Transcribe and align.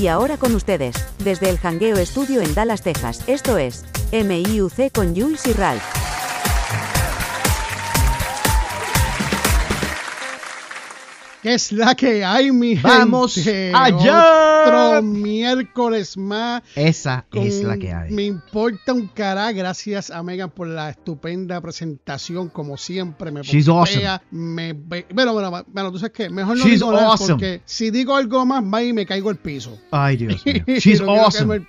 Y 0.00 0.08
ahora 0.08 0.38
con 0.38 0.54
ustedes, 0.54 0.96
desde 1.18 1.50
el 1.50 1.58
Hangueo 1.58 1.98
Estudio 1.98 2.40
en 2.40 2.54
Dallas, 2.54 2.80
Texas, 2.80 3.22
esto 3.26 3.58
es 3.58 3.84
MIUC 4.12 4.90
con 4.94 5.14
Jules 5.14 5.46
y 5.46 5.52
Ralph. 5.52 5.99
¿Qué 11.42 11.54
es 11.54 11.72
la 11.72 11.94
que 11.94 12.22
hay, 12.22 12.52
mi 12.52 12.74
Vamos 12.74 13.34
gente? 13.34 13.72
allá. 13.74 14.64
Otro 14.66 15.02
miércoles 15.02 16.18
más. 16.18 16.62
Esa 16.74 17.24
es 17.32 17.62
la 17.62 17.78
que 17.78 17.92
hay. 17.92 18.12
Me 18.12 18.24
importa 18.24 18.92
un 18.92 19.06
cara. 19.08 19.50
Gracias 19.52 20.10
a 20.10 20.22
Megan 20.22 20.50
por 20.50 20.66
la 20.68 20.90
estupenda 20.90 21.58
presentación, 21.62 22.50
como 22.50 22.76
siempre. 22.76 23.30
Me 23.30 23.42
She's 23.42 23.66
pompea, 23.66 24.20
me 24.30 24.74
Bueno, 24.74 25.32
bueno, 25.32 25.64
bueno, 25.66 25.90
tú 25.92 25.98
sabes 25.98 26.12
qué. 26.12 26.28
Mejor 26.28 26.58
no 26.58 26.64
She's 26.64 26.80
digo 26.80 26.92
nada 26.92 27.06
awesome. 27.06 27.32
porque 27.34 27.62
si 27.64 27.90
digo 27.90 28.14
algo 28.16 28.44
más, 28.44 28.62
va 28.62 28.82
y 28.82 28.92
me 28.92 29.06
caigo 29.06 29.30
al 29.30 29.36
piso. 29.36 29.78
Ay, 29.90 30.18
Dios 30.18 30.42
mío. 30.44 30.62
She's 30.78 31.00
awesome. 31.00 31.64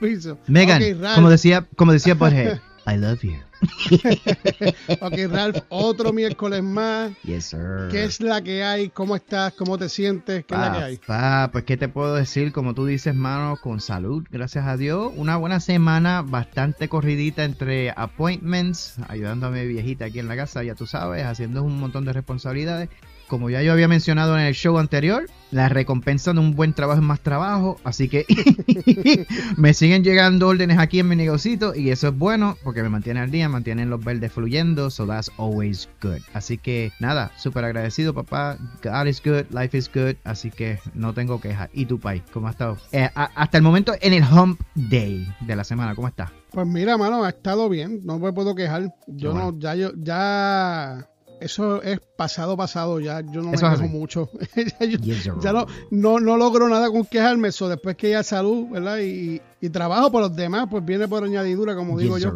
Megan, 0.47 0.81
como 1.15 1.29
decía, 1.29 1.65
como 1.77 1.93
decía 1.93 2.13
Butthead, 2.15 2.59
I 2.87 2.97
love 2.97 3.21
you. 3.21 3.37
Ok, 5.01 5.13
Ralph, 5.29 5.57
otro 5.69 6.13
miércoles 6.13 6.63
más. 6.63 7.11
Yes, 7.23 7.45
sir. 7.45 7.87
¿Qué 7.91 8.03
es 8.03 8.21
la 8.21 8.41
que 8.41 8.63
hay? 8.63 8.89
¿Cómo 8.89 9.15
estás? 9.15 9.53
¿Cómo 9.53 9.77
te 9.77 9.89
sientes? 9.89 10.45
¿Qué 10.45 10.53
es 10.53 10.59
la 10.59 10.71
que 10.71 10.83
hay? 10.83 10.97
Papá, 10.97 11.49
pues 11.51 11.63
qué 11.65 11.77
te 11.77 11.87
puedo 11.87 12.15
decir, 12.15 12.51
como 12.51 12.73
tú 12.73 12.85
dices, 12.85 13.15
mano, 13.15 13.57
con 13.61 13.79
salud, 13.79 14.23
gracias 14.29 14.65
a 14.65 14.77
Dios. 14.77 15.11
Una 15.15 15.37
buena 15.37 15.59
semana, 15.59 16.21
bastante 16.21 16.89
corridita 16.89 17.43
entre 17.43 17.91
appointments, 17.91 18.95
ayudando 19.07 19.47
a 19.47 19.51
mi 19.51 19.65
viejita 19.65 20.05
aquí 20.05 20.19
en 20.19 20.27
la 20.27 20.35
casa, 20.35 20.63
ya 20.63 20.75
tú 20.75 20.87
sabes, 20.87 21.25
haciendo 21.25 21.63
un 21.63 21.79
montón 21.79 22.05
de 22.05 22.13
responsabilidades. 22.13 22.89
Como 23.31 23.49
ya 23.49 23.61
yo 23.63 23.71
había 23.71 23.87
mencionado 23.87 24.37
en 24.37 24.45
el 24.45 24.53
show 24.53 24.77
anterior, 24.77 25.25
la 25.51 25.69
recompensa 25.69 26.33
de 26.33 26.39
un 26.41 26.53
buen 26.53 26.73
trabajo 26.73 26.99
es 26.99 27.05
más 27.05 27.21
trabajo, 27.21 27.79
así 27.85 28.09
que 28.09 28.25
me 29.55 29.73
siguen 29.73 30.03
llegando 30.03 30.49
órdenes 30.49 30.77
aquí 30.79 30.99
en 30.99 31.07
mi 31.07 31.15
negocito 31.15 31.73
y 31.73 31.91
eso 31.91 32.09
es 32.09 32.17
bueno 32.17 32.57
porque 32.61 32.83
me 32.83 32.89
mantiene 32.89 33.21
al 33.21 33.31
día, 33.31 33.47
mantienen 33.47 33.89
los 33.89 34.03
verdes 34.03 34.33
fluyendo, 34.33 34.89
so 34.89 35.07
that's 35.07 35.31
always 35.37 35.87
good. 36.01 36.19
Así 36.33 36.57
que 36.57 36.91
nada, 36.99 37.31
súper 37.37 37.63
agradecido 37.63 38.13
papá, 38.13 38.57
God 38.83 39.05
is 39.07 39.21
good, 39.23 39.45
life 39.57 39.77
is 39.77 39.89
good, 39.93 40.15
así 40.25 40.51
que 40.51 40.79
no 40.93 41.13
tengo 41.13 41.39
quejas. 41.39 41.69
¿Y 41.73 41.85
tu 41.85 41.99
país? 42.01 42.21
¿Cómo 42.33 42.47
ha 42.49 42.51
estado? 42.51 42.77
Eh, 42.91 43.09
a- 43.15 43.31
hasta 43.35 43.57
el 43.57 43.63
momento 43.63 43.93
en 44.01 44.11
el 44.11 44.23
hump 44.23 44.59
day 44.75 45.25
de 45.39 45.55
la 45.55 45.63
semana, 45.63 45.95
¿cómo 45.95 46.09
está? 46.09 46.33
Pues 46.51 46.67
mira, 46.67 46.97
mano, 46.97 47.23
ha 47.23 47.29
estado 47.29 47.69
bien, 47.69 48.01
no 48.03 48.19
me 48.19 48.33
puedo 48.33 48.55
quejar. 48.55 48.93
Yo 49.07 49.31
bueno. 49.31 49.53
no, 49.53 49.57
ya, 49.59 49.73
yo, 49.75 49.91
ya, 49.95 51.07
eso 51.41 51.81
es 51.81 51.99
pasado, 52.15 52.55
pasado, 52.55 52.99
ya 52.99 53.19
yo 53.21 53.41
no 53.41 53.49
me 53.49 53.55
Eso 53.55 53.69
quejo 53.69 53.87
mucho. 53.87 54.29
ya 54.79 54.85
yo- 54.85 54.97
Yes, 54.99 55.23
sir. 55.23 55.33
ya 55.41 55.51
no, 55.51 55.65
no, 55.89 56.19
no 56.19 56.37
logro 56.37 56.69
nada 56.69 56.89
con 56.89 57.05
quejarme, 57.05 57.49
eso 57.49 57.67
después 57.67 57.95
que 57.97 58.11
ya 58.11 58.23
salud, 58.23 58.67
¿verdad? 58.69 58.99
Y, 58.99 59.41
y 59.59 59.69
trabajo 59.69 60.11
por 60.11 60.21
los 60.21 60.35
demás, 60.35 60.67
pues 60.69 60.85
viene 60.85 61.07
por 61.07 61.23
añadidura, 61.23 61.75
como 61.75 61.99
digo 61.99 62.17
yo. 62.17 62.29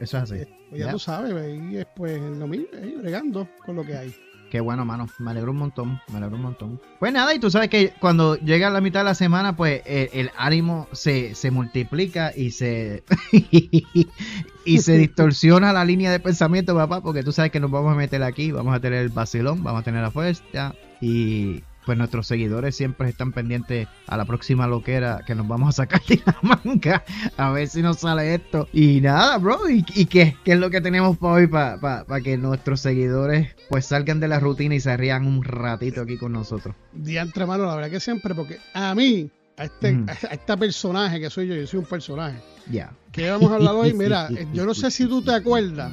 Eso 0.00 0.18
es 0.18 0.22
así. 0.24 0.36
Pues 0.70 0.80
ya 0.80 0.90
tú 0.90 0.98
sabes, 0.98 1.32
y 1.70 1.76
es 1.76 1.86
pues 1.94 2.20
lo 2.20 2.46
mismo, 2.46 2.66
ahí 2.82 2.96
bregando 2.96 3.48
con 3.64 3.76
lo 3.76 3.84
que 3.84 3.96
hay. 3.96 4.14
Qué 4.50 4.60
bueno, 4.60 4.84
mano. 4.84 5.08
Me 5.18 5.30
alegro 5.30 5.50
un 5.50 5.58
montón. 5.58 6.00
Me 6.10 6.18
alegro 6.18 6.36
un 6.36 6.42
montón. 6.42 6.80
Pues 6.98 7.12
nada, 7.12 7.34
y 7.34 7.38
tú 7.38 7.50
sabes 7.50 7.68
que 7.68 7.92
cuando 7.98 8.36
llega 8.36 8.70
la 8.70 8.80
mitad 8.80 9.00
de 9.00 9.04
la 9.04 9.14
semana, 9.14 9.56
pues 9.56 9.82
el, 9.86 10.08
el 10.12 10.30
ánimo 10.36 10.88
se, 10.92 11.34
se 11.34 11.50
multiplica 11.50 12.32
y 12.34 12.52
se 12.52 13.02
y 14.66 14.78
se 14.78 14.98
distorsiona 14.98 15.72
la 15.72 15.84
línea 15.84 16.10
de 16.10 16.20
pensamiento, 16.20 16.74
papá, 16.74 17.00
porque 17.00 17.22
tú 17.22 17.32
sabes 17.32 17.52
que 17.52 17.60
nos 17.60 17.70
vamos 17.70 17.92
a 17.92 17.96
meter 17.96 18.22
aquí, 18.22 18.50
vamos 18.50 18.74
a 18.74 18.80
tener 18.80 19.02
el 19.02 19.08
vacilón, 19.08 19.62
vamos 19.62 19.80
a 19.80 19.84
tener 19.84 20.02
la 20.02 20.10
fuerza 20.10 20.74
y 21.00 21.62
pues 21.86 21.96
nuestros 21.96 22.26
seguidores 22.26 22.74
siempre 22.74 23.08
están 23.08 23.32
pendientes 23.32 23.86
a 24.08 24.16
la 24.16 24.24
próxima 24.24 24.66
loquera 24.66 25.22
que 25.24 25.36
nos 25.36 25.46
vamos 25.46 25.68
a 25.68 25.72
sacar 25.84 26.02
de 26.08 26.20
la 26.26 26.36
manga 26.42 27.04
a 27.36 27.50
ver 27.52 27.68
si 27.68 27.80
nos 27.80 28.00
sale 28.00 28.34
esto. 28.34 28.68
Y 28.72 29.00
nada, 29.00 29.38
bro, 29.38 29.70
¿y, 29.70 29.86
y 29.94 30.06
qué? 30.06 30.36
¿Qué 30.44 30.52
es 30.52 30.58
lo 30.58 30.68
que 30.68 30.80
tenemos 30.80 31.16
para 31.16 31.34
hoy 31.34 31.46
para 31.46 32.20
que 32.22 32.36
nuestros 32.36 32.80
seguidores 32.80 33.54
pues 33.70 33.86
salgan 33.86 34.18
de 34.18 34.26
la 34.26 34.40
rutina 34.40 34.74
y 34.74 34.80
se 34.80 34.96
rían 34.96 35.26
un 35.26 35.44
ratito 35.44 36.02
aquí 36.02 36.18
con 36.18 36.32
nosotros? 36.32 36.74
Diantre, 36.92 37.46
mano, 37.46 37.66
la 37.66 37.76
verdad 37.76 37.90
que 37.90 38.00
siempre, 38.00 38.34
porque 38.34 38.58
a 38.74 38.92
mí, 38.96 39.30
a 39.56 39.64
este, 39.64 39.96
a 40.08 40.34
este 40.34 40.56
personaje 40.56 41.20
que 41.20 41.30
soy 41.30 41.46
yo, 41.46 41.54
yo 41.54 41.66
soy 41.68 41.78
un 41.78 41.86
personaje. 41.86 42.40
Ya. 42.68 42.92
¿Qué 43.12 43.30
vamos 43.30 43.52
a 43.52 43.54
hablar 43.54 43.74
hoy? 43.76 43.94
Mira, 43.94 44.28
yo 44.52 44.66
no 44.66 44.74
sé 44.74 44.90
si 44.90 45.06
tú 45.06 45.22
te 45.22 45.32
acuerdas, 45.32 45.92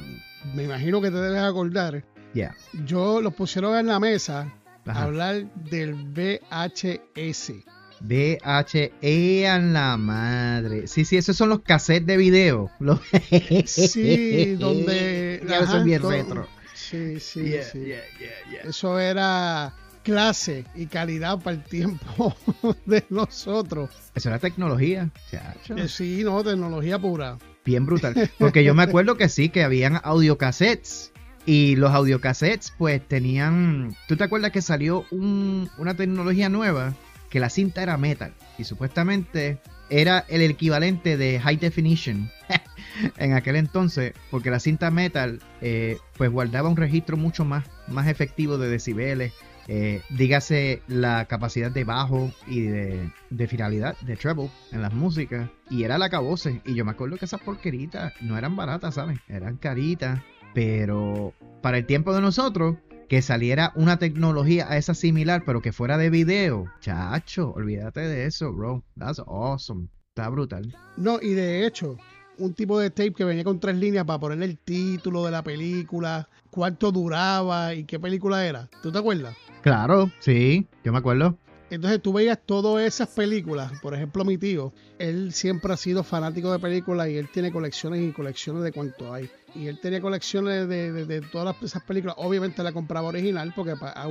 me 0.54 0.64
imagino 0.64 1.00
que 1.00 1.12
te 1.12 1.18
debes 1.18 1.42
acordar. 1.42 2.02
Ya. 2.34 2.52
Yo 2.84 3.20
los 3.20 3.32
pusieron 3.32 3.78
en 3.78 3.86
la 3.86 4.00
mesa 4.00 4.52
Ajá. 4.86 5.02
hablar 5.04 5.44
del 5.70 5.94
VHS. 5.94 7.52
DHE 8.00 8.92
E 9.00 9.46
a 9.46 9.58
la 9.58 9.96
madre. 9.96 10.86
Sí, 10.88 11.04
sí, 11.04 11.16
esos 11.16 11.36
son 11.36 11.48
los 11.48 11.60
cassettes 11.60 12.06
de 12.06 12.16
video. 12.16 12.70
Los... 12.80 13.00
Sí, 13.66 14.56
donde. 14.56 15.42
Ya 15.48 15.58
ajá, 15.58 15.66
son 15.72 15.84
bien 15.84 16.00
todo- 16.02 16.10
retro. 16.10 16.46
Sí, 16.74 17.18
sí, 17.20 17.44
Yeah, 17.44 17.62
sí. 17.64 17.78
yeah, 17.80 18.00
yeah, 18.20 18.50
yeah. 18.50 18.60
Eso 18.68 18.98
era 18.98 19.74
clase 20.02 20.64
y 20.74 20.86
calidad 20.86 21.38
para 21.38 21.56
el 21.56 21.62
tiempo 21.64 22.34
de 22.84 23.04
nosotros. 23.08 23.88
Eso 24.14 24.28
era 24.28 24.38
tecnología. 24.38 25.10
chacho. 25.30 25.76
Eh, 25.76 25.88
Sí, 25.88 26.22
no, 26.24 26.42
tecnología 26.44 26.98
pura. 26.98 27.38
Bien 27.64 27.86
brutal. 27.86 28.30
Porque 28.38 28.64
yo 28.64 28.74
me 28.74 28.82
acuerdo 28.82 29.16
que 29.16 29.30
sí, 29.30 29.48
que 29.48 29.62
habían 29.64 29.98
audiocassettes. 30.02 31.12
Y 31.46 31.76
los 31.76 31.92
audiocassettes, 31.92 32.72
pues 32.78 33.06
tenían. 33.06 33.94
¿Tú 34.08 34.16
te 34.16 34.24
acuerdas 34.24 34.50
que 34.50 34.62
salió 34.62 35.04
un- 35.10 35.68
una 35.78 35.94
tecnología 35.94 36.48
nueva? 36.48 36.94
Que 37.28 37.40
la 37.40 37.50
cinta 37.50 37.82
era 37.82 37.96
metal. 37.98 38.32
Y 38.58 38.64
supuestamente 38.64 39.58
era 39.90 40.24
el 40.28 40.40
equivalente 40.42 41.16
de 41.18 41.38
high 41.40 41.56
definition 41.56 42.30
en 43.18 43.34
aquel 43.34 43.56
entonces. 43.56 44.14
Porque 44.30 44.50
la 44.50 44.58
cinta 44.60 44.90
metal, 44.90 45.40
eh, 45.60 45.98
pues 46.16 46.30
guardaba 46.30 46.68
un 46.70 46.76
registro 46.76 47.16
mucho 47.16 47.44
más, 47.44 47.64
más 47.88 48.06
efectivo 48.08 48.56
de 48.56 48.68
decibeles. 48.70 49.32
eh, 49.66 50.02
dígase 50.10 50.82
la 50.88 51.24
capacidad 51.24 51.70
de 51.70 51.84
bajo 51.84 52.30
y 52.46 52.60
de, 52.62 53.10
de 53.30 53.48
finalidad, 53.48 53.96
de 54.02 54.14
treble 54.16 54.50
en 54.72 54.80
las 54.82 54.92
músicas. 54.94 55.48
Y 55.70 55.84
era 55.84 55.98
la 55.98 56.08
cabose. 56.10 56.60
Y 56.64 56.74
yo 56.74 56.84
me 56.84 56.90
acuerdo 56.92 57.16
que 57.16 57.24
esas 57.24 57.40
porqueritas 57.40 58.12
no 58.20 58.36
eran 58.38 58.56
baratas, 58.56 58.94
¿sabes? 58.94 59.18
Eran 59.28 59.56
caritas. 59.56 60.20
Pero 60.54 61.34
para 61.60 61.78
el 61.78 61.86
tiempo 61.86 62.14
de 62.14 62.20
nosotros, 62.20 62.76
que 63.08 63.20
saliera 63.22 63.72
una 63.74 63.98
tecnología 63.98 64.70
a 64.70 64.76
esa 64.76 64.94
similar, 64.94 65.42
pero 65.44 65.60
que 65.60 65.72
fuera 65.72 65.98
de 65.98 66.10
video, 66.10 66.66
chacho, 66.80 67.52
olvídate 67.52 68.00
de 68.00 68.26
eso, 68.26 68.52
bro. 68.52 68.82
That's 68.98 69.18
awesome. 69.18 69.88
Está 70.08 70.28
brutal. 70.28 70.74
No, 70.96 71.18
y 71.20 71.34
de 71.34 71.66
hecho, 71.66 71.96
un 72.38 72.54
tipo 72.54 72.78
de 72.78 72.90
tape 72.90 73.12
que 73.14 73.24
venía 73.24 73.44
con 73.44 73.60
tres 73.60 73.76
líneas 73.76 74.04
para 74.04 74.20
ponerle 74.20 74.46
el 74.46 74.58
título 74.58 75.24
de 75.24 75.32
la 75.32 75.42
película, 75.42 76.28
cuánto 76.50 76.92
duraba 76.92 77.74
y 77.74 77.84
qué 77.84 77.98
película 77.98 78.46
era. 78.46 78.68
¿Tú 78.82 78.92
te 78.92 78.98
acuerdas? 78.98 79.36
Claro, 79.62 80.10
sí, 80.20 80.66
yo 80.84 80.92
me 80.92 80.98
acuerdo. 80.98 81.36
Entonces 81.70 82.00
tú 82.02 82.12
veías 82.12 82.38
todas 82.44 82.84
esas 82.86 83.08
películas. 83.08 83.72
Por 83.80 83.94
ejemplo, 83.94 84.24
mi 84.24 84.38
tío, 84.38 84.72
él 84.98 85.32
siempre 85.32 85.72
ha 85.72 85.76
sido 85.76 86.04
fanático 86.04 86.52
de 86.52 86.58
películas 86.58 87.08
y 87.08 87.16
él 87.16 87.28
tiene 87.32 87.50
colecciones 87.50 88.00
y 88.02 88.12
colecciones 88.12 88.62
de 88.62 88.70
cuánto 88.72 89.12
hay. 89.12 89.28
Y 89.56 89.68
él 89.68 89.78
tenía 89.80 90.00
colecciones 90.00 90.68
de, 90.68 90.92
de- 90.92 91.04
de 91.06 91.20
todas 91.20 91.54
esas 91.62 91.82
películas. 91.84 92.16
Obviamente 92.18 92.62
la 92.62 92.72
compraba 92.72 93.08
original 93.08 93.52
porque 93.54 93.76
para 93.76 94.08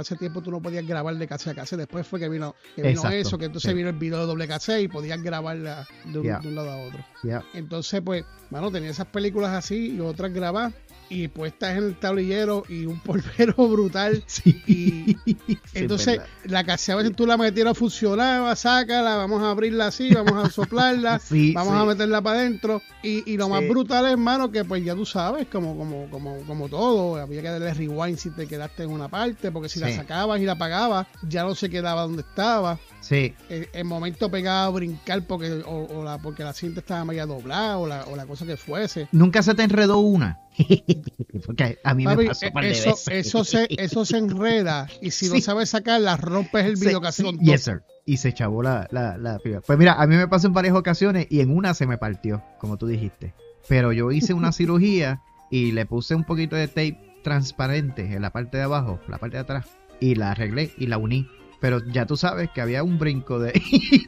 ese 0.00 0.16
tiempo 0.16 0.40
tú 0.42 0.50
no 0.50 0.60
podías 0.60 0.86
grabar 0.86 1.14
de 1.16 1.26
casa 1.28 1.50
a 1.50 1.54
casa. 1.54 1.76
Después 1.76 2.06
fue 2.06 2.18
que 2.18 2.28
vino, 2.30 2.54
que 2.74 2.82
vino 2.82 2.92
Exacto, 2.94 3.16
eso, 3.16 3.38
que 3.38 3.44
entonces 3.46 3.70
sí. 3.70 3.76
vino 3.76 3.90
el 3.90 3.96
video 3.96 4.20
de 4.20 4.26
doble 4.26 4.48
cassette 4.48 4.82
y 4.84 4.88
podías 4.88 5.22
grabarla 5.22 5.86
de 6.06 6.18
un, 6.18 6.24
Yeah. 6.24 6.38
de 6.40 6.48
un 6.48 6.54
lado 6.54 6.70
a 6.70 6.78
otro. 6.78 7.04
Ya. 7.22 7.44
Entonces, 7.54 8.00
pues, 8.02 8.24
mano, 8.50 8.70
tenía 8.72 8.90
esas 8.90 9.06
películas 9.06 9.52
así 9.52 9.94
y 9.96 10.00
otras 10.00 10.32
grabadas 10.32 10.72
y 11.08 11.28
puestas 11.28 11.76
en 11.76 11.84
el 11.84 11.94
tablillero 11.96 12.64
y 12.68 12.86
un 12.86 12.98
polvero 13.04 13.54
brutal. 13.68 14.22
Sí. 14.26 14.62
Y 14.66 15.16
Sí, 15.26 15.58
entonces, 15.74 16.18
verdad. 16.18 16.26
la 16.44 16.64
cassette 16.64 16.94
a 16.94 16.96
veces 16.96 17.16
tú 17.16 17.26
la 17.26 17.36
metieras, 17.36 17.76
funcionaba, 17.76 18.54
sácala, 18.56 19.16
vamos 19.16 19.42
a 19.42 19.50
abrirla 19.50 19.86
así, 19.88 20.12
vamos 20.12 20.32
a 20.44 20.50
soplarla, 20.50 21.18
Sí, 21.18 21.52
vamos 21.52 21.74
sí. 21.74 21.80
a 21.80 21.84
meterla 21.84 22.22
para 22.22 22.40
adentro. 22.40 22.82
Y, 23.02 23.30
y 23.30 23.36
lo 23.36 23.48
más 23.48 23.60
Sí. 23.62 23.68
brutal, 23.68 24.06
hermano, 24.06 24.50
que 24.50 24.64
pues 24.64 24.84
ya 24.84 24.94
tú 24.94 25.04
sabes, 25.06 25.46
como, 25.48 25.76
como, 25.76 26.08
como, 26.10 26.38
como 26.46 26.68
todo, 26.68 27.16
había 27.16 27.42
que 27.42 27.48
darle 27.48 27.74
rewind 27.74 28.16
si 28.18 28.30
te 28.30 28.46
quedaste 28.46 28.84
en 28.84 28.90
una 28.90 29.08
parte, 29.08 29.50
porque 29.52 29.68
si 29.68 29.78
la 29.80 29.88
Sí. 29.88 29.94
sacabas 29.94 30.40
y 30.40 30.44
la 30.44 30.52
apagabas, 30.52 31.06
ya 31.28 31.42
no 31.44 31.54
se 31.54 31.68
quedaba 31.70 32.02
donde 32.02 32.22
estaba. 32.22 32.78
Sí, 33.00 33.34
El, 33.48 33.68
el 33.72 33.84
momento 33.84 34.30
pegado 34.30 34.66
a 34.66 34.70
brincar 34.70 35.22
porque, 35.22 35.62
o, 35.64 35.86
o 35.86 36.02
la, 36.04 36.18
porque 36.18 36.42
la 36.42 36.52
cinta 36.52 36.80
estaba 36.80 37.04
media 37.04 37.24
doblada 37.26 37.78
o 37.78 37.86
la, 37.86 38.04
o 38.06 38.16
la 38.16 38.26
cosa 38.26 38.44
que 38.46 38.56
fuese. 38.56 39.08
nunca 39.12 39.42
se 39.42 39.54
te 39.54 39.62
enredó 39.62 39.98
una. 39.98 40.40
Porque 41.46 41.78
a 41.84 41.94
mí 41.94 42.04
Papi, 42.04 42.16
me 42.22 42.26
pasó 42.28 42.46
un 42.46 42.52
par 42.52 42.64
de 42.64 42.70
eso, 42.70 42.90
veces. 42.90 43.08
eso, 43.26 43.44
se, 43.44 43.66
eso 43.70 44.04
se 44.04 44.18
enreda 44.18 44.88
y 45.00 45.10
si 45.10 45.28
no 45.28 45.40
sabes 45.40 45.70
sacarla, 45.70 46.16
rompes 46.16 46.64
el 46.66 46.76
Sí, 46.76 46.86
video 46.86 47.00
casi 47.00 47.22
sí. 47.22 47.38
Yes, 47.40 47.62
sir. 47.62 47.82
Y 48.04 48.18
se 48.18 48.32
chavó 48.32 48.62
la, 48.62 48.86
la, 48.90 49.18
la 49.18 49.38
piba. 49.38 49.60
Pues 49.60 49.78
mira, 49.78 49.94
a 49.94 50.06
mí 50.06 50.16
me 50.16 50.28
pasó 50.28 50.46
en 50.46 50.52
varias 50.52 50.74
ocasiones 50.74 51.26
y 51.28 51.40
en 51.40 51.54
una 51.54 51.74
se 51.74 51.86
me 51.86 51.98
partió, 51.98 52.42
como 52.58 52.76
tú 52.76 52.86
dijiste. 52.86 53.34
Pero 53.68 53.92
yo 53.92 54.10
hice 54.12 54.32
una 54.32 54.52
cirugía 54.52 55.20
y 55.50 55.72
le 55.72 55.86
puse 55.86 56.14
un 56.14 56.24
poquito 56.24 56.56
de 56.56 56.68
tape 56.68 56.98
transparente 57.22 58.02
en 58.14 58.22
la 58.22 58.30
parte 58.30 58.56
de 58.56 58.62
abajo, 58.62 59.00
la 59.08 59.18
parte 59.18 59.36
de 59.36 59.42
atrás, 59.42 59.66
y 60.00 60.14
la 60.14 60.30
arreglé 60.30 60.70
y 60.78 60.86
la 60.86 60.98
uní. 60.98 61.28
Pero 61.60 61.80
ya 61.86 62.06
tú 62.06 62.16
sabes 62.16 62.50
que 62.54 62.60
había 62.60 62.82
un 62.82 62.98
brinco 62.98 63.38
de, 63.38 63.52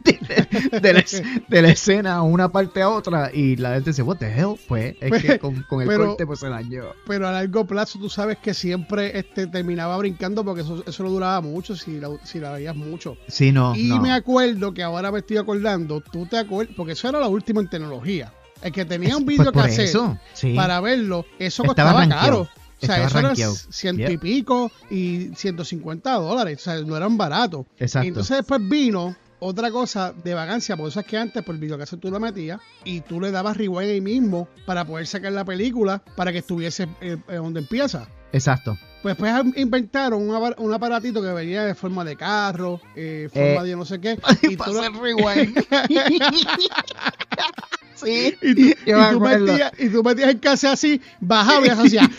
de, 0.05 0.81
de 0.81 0.93
la, 0.93 1.05
de 1.49 1.63
la 1.63 1.69
escena 1.71 2.15
a 2.17 2.23
una 2.23 2.49
parte 2.51 2.83
a 2.83 2.89
otra 2.91 3.31
y 3.33 3.57
la 3.57 3.75
gente 3.75 3.91
dice, 3.91 4.03
what 4.03 4.17
the 4.19 4.27
hell? 4.33 4.55
Pues 4.69 4.97
es 5.01 5.23
que 5.23 5.39
con, 5.39 5.63
con 5.63 5.83
el 5.83 5.89
Pero- 5.89 6.07
corte 6.09 6.27
pues 6.27 6.41
se 6.41 6.49
dañó. 6.49 6.85
Pero 7.07 7.29
a 7.29 7.33
largo 7.33 7.67
plazo 7.67 7.99
tú 7.99 8.09
sabes 8.11 8.39
que 8.39 8.55
siempre 8.55 9.19
este, 9.19 9.47
terminaba 9.47 9.97
brincando 9.99 10.45
porque 10.45 10.63
eso, 10.63 10.83
eso 10.87 11.03
no 11.03 11.11
duraba 11.11 11.41
mucho 11.41 11.75
si 11.77 11.99
la, 12.01 12.09
si 12.25 12.39
la 12.39 12.53
veías 12.53 12.77
mucho. 12.77 13.17
Sí, 13.29 13.53
no, 13.53 13.75
y 13.75 13.89
no. 13.89 14.01
me 14.01 14.13
acuerdo 14.13 14.73
que 14.75 14.83
ahora 14.83 15.11
me 15.11 15.21
estoy 15.21 15.37
acordando, 15.39 16.01
tú 16.01 16.27
te 16.27 16.39
acuerdas, 16.39 16.75
porque 16.77 16.93
eso 16.93 17.09
era 17.09 17.21
lo 17.21 17.29
último 17.29 17.61
en 17.61 17.69
tecnología. 17.69 18.33
El 18.61 18.73
que 18.73 18.85
tenía 18.85 19.17
un 19.17 19.25
Pues 19.25 19.39
videocassette 19.39 19.85
eso, 19.89 20.19
sí. 20.33 20.55
para 20.55 20.81
verlo, 20.81 21.25
eso 21.39 21.63
Estaba 21.65 21.93
costaba 21.93 22.09
caro. 22.09 22.49
O 22.83 22.87
sea, 22.87 23.05
eso 23.07 23.19
era 23.19 23.35
ciento 23.71 24.11
y 24.11 24.17
pico 24.19 24.71
y 24.91 25.31
150 25.37 26.13
dólares. 26.15 26.59
O 26.61 26.61
sea, 26.65 26.81
no 26.83 26.97
eran 26.97 27.17
baratos. 27.17 27.67
Exacto. 27.79 28.09
Entonces 28.09 28.37
después 28.39 28.61
vino 28.69 29.17
otra 29.41 29.71
cosa 29.71 30.13
de 30.13 30.35
vagancia, 30.35 30.77
por 30.77 30.89
eso 30.89 30.99
es 31.01 31.07
que 31.07 31.17
antes 31.17 31.45
por 31.45 31.55
el 31.55 31.61
videocassette 31.61 32.01
tú 32.01 32.11
lo 32.11 32.19
metías 32.19 32.61
y 32.85 33.03
tú 33.03 33.21
le 33.21 33.31
dabas 33.31 33.57
rewind 33.57 33.91
ahí 33.91 34.01
mismo 34.01 34.49
para 34.67 34.85
poder 34.85 35.07
sacar 35.07 35.31
la 35.33 35.45
película 35.45 36.03
para 36.17 36.33
que 36.33 36.39
estuviese 36.39 36.89
eh, 37.01 37.17
eh, 37.29 37.35
donde 37.37 37.61
empieza. 37.61 38.09
Exacto. 38.33 38.77
Pues 39.01 39.17
después 39.17 39.33
inventaron 39.57 40.29
un, 40.29 40.35
apar- 40.35 40.57
un 40.59 40.75
aparatito 40.75 41.23
que 41.23 41.29
venía 41.33 41.63
de 41.65 41.75
forma 41.77 42.05
de 42.05 42.17
carro, 42.17 42.81
eh, 42.97 43.29
forma 43.33 43.63
Eh, 43.63 43.69
de 43.69 43.77
no 43.77 43.85
sé 43.85 44.01
qué. 44.01 44.19
Y 44.43 44.57
tú, 44.57 44.73
lo- 44.73 44.83
rewind. 45.01 45.57
sí. 48.05 48.35
y 48.43 48.55
tú- 48.55 48.61
y 48.87 48.93
tú 49.13 49.21
metías, 49.21 49.73
y 49.79 49.89
tú 49.89 50.03
metías 50.03 50.29
el 50.31 50.41
cassette 50.41 50.73
así, 50.73 51.01
bajaba 51.21 51.67
y 51.67 51.71
hacía. 51.71 52.11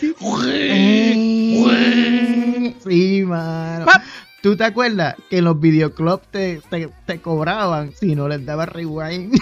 Sí, 2.84 3.22
mano. 3.26 3.84
¡Pap! 3.84 4.02
¿Tú 4.42 4.56
te 4.56 4.64
acuerdas 4.64 5.16
que 5.28 5.38
en 5.38 5.44
los 5.44 5.60
videoclubs 5.60 6.26
te, 6.30 6.62
te, 6.70 6.88
te 7.04 7.20
cobraban 7.20 7.92
si 7.98 8.14
no 8.14 8.26
les 8.26 8.44
daba 8.46 8.64
rewind? 8.64 9.34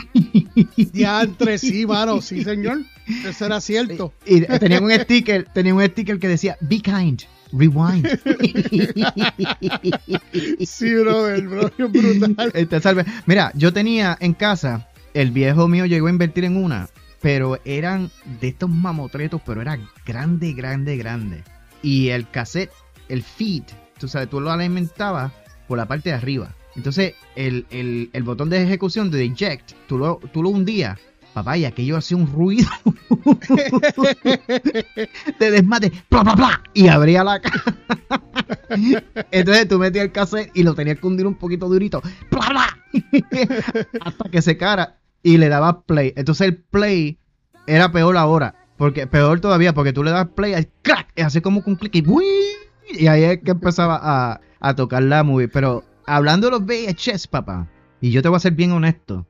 Ya 0.92 1.22
entre 1.22 1.56
sí, 1.58 1.86
mano, 1.86 2.20
sí, 2.20 2.42
señor. 2.42 2.78
Eso 3.24 3.46
era 3.46 3.60
cierto. 3.60 4.12
Y 4.26 4.40
tenían 4.40 4.82
un 4.82 4.90
sticker, 4.90 5.46
tenían 5.54 5.76
un 5.76 5.84
sticker 5.86 6.18
que 6.18 6.26
decía, 6.26 6.56
be 6.60 6.80
kind, 6.80 7.22
rewind. 7.52 8.08
Sí, 10.66 10.92
brother, 10.94 11.46
bro, 11.46 11.68
es 11.68 11.92
brutal. 11.92 12.50
Este, 12.54 12.80
salve. 12.80 13.04
Mira, 13.26 13.52
yo 13.54 13.72
tenía 13.72 14.16
en 14.20 14.34
casa, 14.34 14.87
el 15.20 15.32
viejo 15.32 15.66
mío 15.66 15.84
llegó 15.84 16.06
a 16.06 16.10
invertir 16.10 16.44
en 16.44 16.56
una, 16.56 16.88
pero 17.20 17.58
eran 17.64 18.10
de 18.40 18.48
estos 18.48 18.70
mamotretos, 18.70 19.40
pero 19.44 19.60
era 19.60 19.76
grande, 20.06 20.52
grande, 20.52 20.96
grande. 20.96 21.42
Y 21.82 22.10
el 22.10 22.28
cassette, 22.30 22.70
el 23.08 23.24
feed, 23.24 23.64
tú 23.98 24.06
sabes, 24.06 24.30
tú 24.30 24.40
lo 24.40 24.52
alimentabas 24.52 25.32
por 25.66 25.76
la 25.76 25.86
parte 25.88 26.10
de 26.10 26.14
arriba. 26.14 26.54
Entonces, 26.76 27.14
el, 27.34 27.66
el- 27.70 28.22
botón 28.22 28.48
de 28.48 28.62
ejecución 28.62 29.10
de 29.10 29.24
eject, 29.24 29.72
tú 29.88 29.98
lo, 29.98 30.20
tú 30.32 30.40
lo 30.42 30.50
hundías. 30.50 31.00
Papá, 31.34 31.56
y 31.58 31.64
aquello 31.64 31.96
hacía 31.96 32.16
un 32.16 32.26
ruido 32.32 32.68
de 35.38 35.50
desmate, 35.50 35.92
bla, 36.10 36.22
bla, 36.22 36.34
bla, 36.34 36.62
y 36.74 36.88
abría 36.88 37.22
la 37.24 37.40
caja. 37.40 37.74
Entonces 39.30 39.68
tú 39.68 39.78
metías 39.78 40.06
el 40.06 40.12
cassette 40.12 40.50
y 40.54 40.62
lo 40.62 40.74
tenías 40.74 40.98
que 40.98 41.06
hundir 41.06 41.26
un 41.26 41.34
poquito 41.34 41.68
durito, 41.68 42.02
bla, 42.30 42.48
bla, 42.48 42.78
hasta 44.00 44.30
que 44.30 44.42
secara 44.42 44.96
y 45.22 45.38
le 45.38 45.48
dabas 45.48 45.76
play. 45.86 46.12
Entonces 46.16 46.48
el 46.48 46.56
play 46.56 47.18
era 47.66 47.92
peor 47.92 48.16
ahora, 48.16 48.54
porque 48.76 49.06
peor 49.06 49.40
todavía, 49.40 49.74
porque 49.74 49.92
tú 49.92 50.02
le 50.04 50.10
das 50.10 50.28
play 50.28 50.54
al 50.54 50.68
crack, 50.82 51.08
así 51.20 51.40
como 51.40 51.62
un 51.64 51.76
clic 51.76 51.94
y, 51.96 52.04
¡uy! 52.06 52.24
y 52.90 53.06
ahí 53.06 53.24
es 53.24 53.38
que 53.42 53.50
empezaba 53.50 53.98
a, 54.00 54.40
a 54.60 54.74
tocar 54.74 55.02
la 55.02 55.22
movie. 55.22 55.48
Pero 55.48 55.84
hablando 56.06 56.46
de 56.46 56.52
los 56.52 56.64
VHS, 56.64 57.26
papá, 57.28 57.68
y 58.00 58.10
yo 58.10 58.22
te 58.22 58.28
voy 58.28 58.36
a 58.36 58.40
ser 58.40 58.52
bien 58.52 58.72
honesto, 58.72 59.26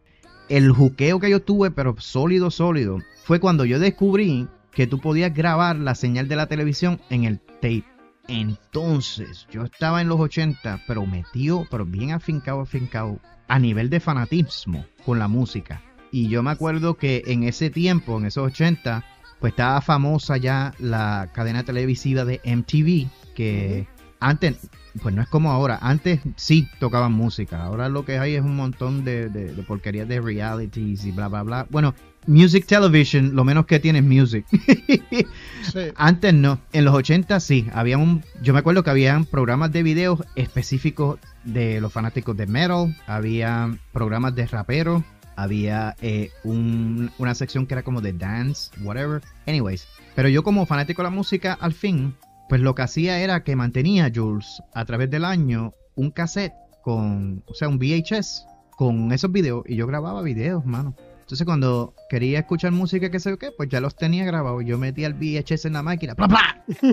el 0.49 0.73
juqueo 0.73 1.21
que 1.21 1.31
yo 1.31 1.43
tuve, 1.43 1.71
pero 1.71 1.95
sólido, 1.99 2.51
sólido, 2.51 2.99
fue 3.25 3.41
cuando 3.41 3.65
yo 3.65 3.79
descubrí 3.79 4.49
que 4.73 4.87
tú 4.87 5.01
podías 5.01 5.35
grabar 5.35 5.77
la 5.77 5.95
señal 5.95 6.29
de 6.29 6.37
la 6.37 6.47
televisión 6.47 7.01
en 7.11 7.25
el 7.25 7.41
tape. 7.41 7.85
Entonces, 8.29 9.47
yo 9.51 9.65
estaba 9.65 10.01
en 10.01 10.09
los 10.09 10.21
80, 10.21 10.85
pero 10.87 11.07
metido, 11.07 11.67
pero 11.71 11.85
bien 11.85 12.13
afincado, 12.13 12.61
afincado, 12.61 13.19
a 13.49 13.59
nivel 13.59 13.91
de 13.91 14.01
fanatismo 14.01 14.85
con 15.05 15.19
la 15.19 15.29
música. 15.29 15.83
Y 16.11 16.29
yo 16.29 16.43
me 16.43 16.51
acuerdo 16.51 16.95
que 16.95 17.23
en 17.27 17.43
ese 17.43 17.71
tiempo, 17.71 18.19
en 18.19 18.27
esos 18.27 18.47
80, 18.47 19.05
pues 19.41 19.53
estaba 19.53 19.81
famosa 19.81 20.37
ya 20.37 20.73
la 20.79 21.31
cadena 21.35 21.65
televisiva 21.65 22.25
de 22.25 22.41
MTV, 22.45 23.09
que 23.35 23.87
antes, 24.21 24.69
pues 25.03 25.15
no 25.15 25.23
es 25.23 25.29
como 25.29 25.51
ahora, 25.51 25.79
antes 25.81 26.21
sí 26.37 26.69
tocaban 26.81 27.13
música, 27.13 27.63
ahora 27.63 27.89
lo 27.89 28.05
que 28.05 28.19
hay 28.19 28.35
es 28.35 28.43
un 28.43 28.57
montón 28.57 29.05
de, 29.05 29.29
de, 29.29 29.53
de 29.55 29.63
porquerías 29.63 30.09
de 30.09 30.21
realities 30.21 31.05
y 31.05 31.13
bla, 31.13 31.29
bla, 31.29 31.43
bla. 31.43 31.67
Bueno, 31.71 31.95
music 32.27 32.67
television, 32.67 33.35
lo 33.35 33.45
menos 33.45 33.67
que 33.67 33.81
tiene 33.81 33.99
es 34.01 34.05
music. 34.05 34.47
Sí. 35.73 35.81
Antes 35.97 36.33
no, 36.33 36.61
en 36.73 36.87
los 36.87 36.95
80 36.95 37.41
sí, 37.41 37.67
había 37.75 37.99
un, 37.99 38.25
yo 38.41 38.55
me 38.55 38.61
acuerdo 38.61 38.83
que 38.83 38.89
habían 38.89 39.27
programas 39.27 39.71
de 39.71 39.83
videos 39.83 40.21
específicos 40.35 41.19
de 41.53 41.81
los 41.81 41.93
fanáticos 41.93 42.37
de 42.37 42.47
metal, 42.47 42.97
había 43.07 43.77
programas 43.93 44.35
de 44.35 44.47
raperos, 44.47 45.03
había 45.37 45.95
eh, 46.03 46.31
un- 46.45 47.11
una 47.19 47.35
sección 47.35 47.67
que 47.67 47.75
era 47.75 47.83
como 47.83 48.01
de 48.01 48.13
dance, 48.13 48.71
whatever. 48.83 49.23
Anyways, 49.47 49.87
pero 50.15 50.29
yo 50.29 50.43
como 50.43 50.67
fanático 50.67 51.03
de 51.03 51.09
la 51.09 51.15
música, 51.15 51.57
al 51.61 51.73
fin, 51.73 52.15
pues 52.49 52.61
lo 52.61 52.75
que 52.75 52.83
hacía 52.83 53.21
era 53.21 53.45
que 53.45 53.55
mantenía 53.57 54.11
Jules 54.15 54.63
a 54.75 54.85
través 54.85 55.11
del 55.11 55.25
año 55.25 55.73
un 55.95 56.11
cassette 56.11 56.55
con, 56.83 57.43
o 57.47 57.55
sea, 57.55 57.69
un 57.69 57.79
VHS 57.79 58.47
con 58.71 59.13
esos 59.13 59.31
videos 59.33 59.65
y 59.67 59.77
yo 59.77 59.87
grababa 59.87 60.23
videos, 60.23 60.65
mano. 60.65 60.95
Entonces 61.21 61.45
cuando 61.45 61.95
quería 62.09 62.39
escuchar 62.39 62.73
música 62.73 63.11
que 63.11 63.21
sé 63.21 63.29
yo 63.31 63.39
qué, 63.39 63.51
pues 63.55 63.69
ya 63.69 63.81
los 63.81 63.95
tenía 63.97 64.25
grabados. 64.25 64.65
Yo 64.65 64.79
metía 64.79 65.07
el 65.09 65.15
VHS 65.15 65.67
en 65.67 65.75
la 65.75 65.83
máquina, 65.83 66.15
¡pla, 66.15 66.27
pla! 66.29 66.65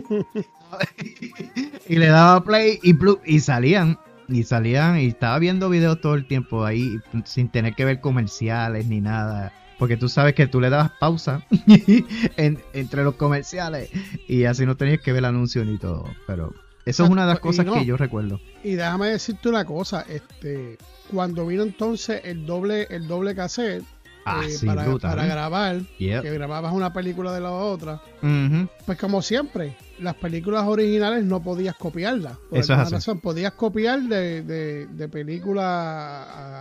y 1.88 1.96
le 1.96 2.08
daba 2.08 2.44
play 2.44 2.80
y, 2.84 2.96
y 3.25 3.40
salían. 3.40 3.98
Y 4.27 4.44
salían 4.44 5.00
y 5.00 5.07
estaba 5.07 5.38
viendo 5.39 5.69
videos 5.69 6.01
todo 6.01 6.16
el 6.16 6.25
tiempo 6.27 6.66
ahí 6.66 6.98
sin 7.25 7.50
tener 7.50 7.75
que 7.75 7.86
ver 7.86 8.01
comerciales 8.01 8.88
ni 8.88 9.01
nada. 9.01 9.54
Porque 9.77 9.98
tú 9.98 10.07
sabes 10.10 10.33
que 10.36 10.48
tú 10.48 10.62
le 10.62 10.69
dabas 10.69 10.92
pausa 11.00 11.44
en- 12.38 12.60
entre 12.74 13.03
los 13.03 13.15
comerciales 13.15 13.89
y 14.27 14.46
así 14.46 14.65
no 14.65 14.75
tenías 14.77 15.01
que 15.01 15.12
ver 15.12 15.20
el 15.20 15.25
anuncio 15.25 15.63
ni 15.65 15.77
todo. 15.77 16.05
Pero 16.27 16.53
eso 16.86 17.03
es 17.03 17.10
una 17.10 17.24
de 17.24 17.27
las 17.29 17.38
y 17.39 17.41
cosas 17.41 17.65
no. 17.65 17.74
que 17.74 17.86
yo 17.86 17.98
recuerdo. 17.98 18.39
Y 18.63 18.74
déjame 18.75 19.08
decirte 19.08 19.50
una 19.50 19.65
cosa, 19.65 20.05
este, 20.10 20.77
cuando 21.12 21.46
vino 21.46 21.63
entonces 21.63 22.22
el 22.24 22.46
doble, 22.46 22.88
el 22.89 23.08
doble 23.08 23.36
cassette 23.36 23.84
Ah, 24.27 24.41
eh, 24.50 24.65
para, 24.65 25.24
¿eh? 25.25 25.27
grabar, 25.29 25.82
Yep. 26.00 26.24
que 26.24 26.32
grababas 26.32 26.74
una 26.74 26.91
película 26.91 27.32
de 27.32 27.41
la 27.41 27.51
otra, 27.51 28.01
pues 28.88 28.98
como 28.98 29.22
siempre, 29.22 29.75
las 30.00 30.16
películas 30.16 30.64
originales 30.66 31.24
no 31.24 31.42
podías 31.42 31.75
copiarlas. 31.75 32.38
Por 32.50 32.60
Eso 32.60 32.74
alguna 32.74 32.90
razón, 32.98 33.20
podías 33.22 33.54
copiar 33.54 34.02
de, 34.02 34.42
de, 34.44 34.88
de 34.88 35.08
película 35.10 35.64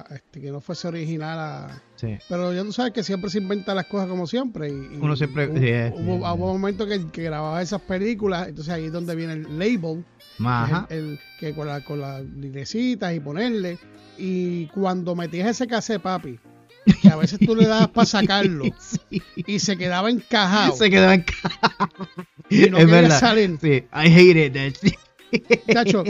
a- 0.01 0.15
este, 0.15 0.41
que 0.41 0.51
no 0.51 0.61
fuese 0.61 0.89
original 0.89 1.39
a, 1.39 1.83
Sí. 1.97 2.19
Pero 2.29 2.53
ya 2.53 2.63
tú 2.63 2.73
sabes 2.73 2.93
que 2.93 3.03
siempre 3.03 3.31
se 3.31 3.39
inventan 3.39 3.77
las 3.77 3.87
cosas 3.87 4.09
como 4.09 4.27
siempre. 4.27 4.69
Y, 4.69 4.73
y 4.73 4.99
Uno 5.01 5.17
siempre- 5.17 5.47
Hubo, 5.49 5.59
sí, 5.59 5.65
hubo- 5.95 6.17
sí, 6.19 6.39
hubo 6.39 6.53
momentos 6.53 6.87
que, 6.89 7.07
que 7.11 7.23
grababa 7.23 7.63
esas 7.63 7.81
películas, 7.83 8.49
entonces 8.49 8.73
ahí 8.75 8.87
es 8.87 8.93
donde 8.93 9.15
viene 9.15 9.35
el 9.35 9.59
label, 9.59 10.05
que 10.39 10.45
Ajá. 10.45 10.87
el, 10.91 10.99
el- 10.99 11.21
que 11.41 11.55
con, 11.55 11.67
la, 11.69 11.83
con 11.85 12.01
las 12.01 12.23
librecitas 12.25 13.15
y 13.15 13.21
ponerle. 13.21 13.79
Y 14.19 14.67
cuando 14.69 15.15
metías 15.17 15.49
ese 15.49 15.67
cassette, 15.67 16.01
papi, 16.03 16.39
que 17.03 17.09
a 17.09 17.17
veces 17.17 17.39
tú 17.39 17.55
le 17.57 17.67
dabas 17.67 17.89
para 17.89 18.07
sacarlo 18.07 18.65
Sí. 18.79 19.23
y 19.35 19.59
se 19.59 19.77
quedaba 19.77 20.11
encajado 20.11 20.77
Se 20.77 20.91
quedó 20.91 21.11
en 21.13 21.23
casa. 21.23 21.89
y 22.51 22.69
no 22.71 22.79
es 22.79 22.91
verdad. 22.91 23.21
salir. 23.21 23.59
Sí, 23.61 23.69
I 23.93 24.09
hate 24.13 24.47
it. 24.47 24.53
that- 24.55 25.73
Chacho, 25.73 26.05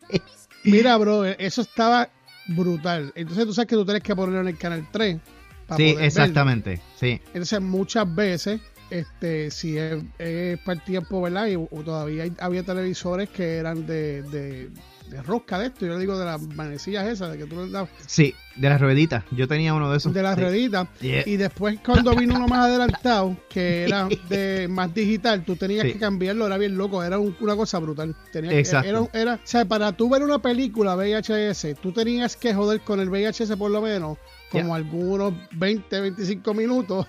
mira, 0.64 0.96
bro, 0.96 1.24
eso 1.24 1.62
estaba 1.62 2.08
brutal. 2.48 3.12
Entonces 3.14 3.44
tú 3.46 3.54
sabes 3.54 3.68
que 3.68 3.76
tú 3.76 3.84
tienes 3.84 4.02
que 4.02 4.14
ponerlo 4.16 4.40
en 4.40 4.48
el 4.48 4.58
canal 4.58 4.86
3. 4.90 5.18
para 5.66 5.76
Sí, 5.76 5.82
poder 5.82 5.94
verlo. 5.96 6.06
exactamente. 6.06 6.80
Sí. 6.98 7.20
Entonces 7.28 7.60
muchas 7.60 8.12
veces, 8.14 8.60
este, 8.90 9.50
si 9.50 9.76
es, 9.78 10.02
es 10.18 10.58
para 10.60 10.78
el 10.78 10.84
tiempo, 10.84 11.20
¿verdad? 11.22 11.46
Y 11.48 11.56
o 11.56 11.68
todavía 11.84 12.24
hay- 12.24 12.32
había 12.40 12.62
televisores 12.64 13.28
que 13.30 13.56
eran 13.56 13.86
de, 13.86 14.22
de, 14.22 14.70
de 15.10 15.22
rosca 15.22 15.58
de 15.58 15.66
esto, 15.66 15.86
yo 15.86 15.94
le 15.94 16.00
digo 16.00 16.18
de 16.18 16.24
las 16.24 16.40
manecillas 16.42 17.06
esas, 17.06 17.32
de 17.32 17.38
que 17.38 17.46
tú 17.46 17.64
le 17.64 17.70
das 17.70 17.88
Sí, 18.06 18.34
de 18.56 18.68
las 18.68 18.80
rueditas. 18.80 19.24
Yo 19.30 19.46
tenía 19.48 19.74
uno 19.74 19.90
de 19.90 19.98
esos. 19.98 20.12
de 20.14 20.22
las 20.22 20.34
Sí. 20.36 20.40
rueditas. 20.42 20.88
Yeah. 21.00 21.22
Y 21.26 21.36
después 21.36 21.78
cuando 21.84 22.14
vino 22.16 22.34
uno 22.36 22.48
más 22.48 22.66
adelantado, 22.66 23.36
que 23.48 23.84
era 23.84 24.08
de 24.28 24.66
más 24.68 24.92
digital, 24.94 25.44
tú 25.44 25.56
tenías 25.56 25.84
Sí. 25.86 25.92
que 25.94 25.98
cambiarlo, 25.98 26.46
era 26.46 26.56
bien 26.58 26.76
loco, 26.76 27.02
era 27.02 27.18
un- 27.18 27.36
una 27.40 27.56
cosa 27.56 27.78
brutal. 27.78 28.14
Tenías 28.32 28.54
Exacto. 28.54 28.88
Era, 28.88 29.08
era, 29.12 29.34
o 29.34 29.40
sea, 29.44 29.64
para 29.64 29.92
tú 29.92 30.08
ver 30.08 30.22
una 30.22 30.40
película 30.40 30.94
VHS, 30.96 31.74
tú 31.80 31.92
tenías 31.92 32.36
que 32.36 32.54
joder 32.54 32.80
con 32.80 33.00
el 33.00 33.10
VHS 33.10 33.56
por 33.56 33.70
lo 33.70 33.80
menos 33.82 34.18
como 34.50 34.74
algunos 34.74 35.34
20, 35.52 36.00
25 36.00 36.54
minutos. 36.54 37.06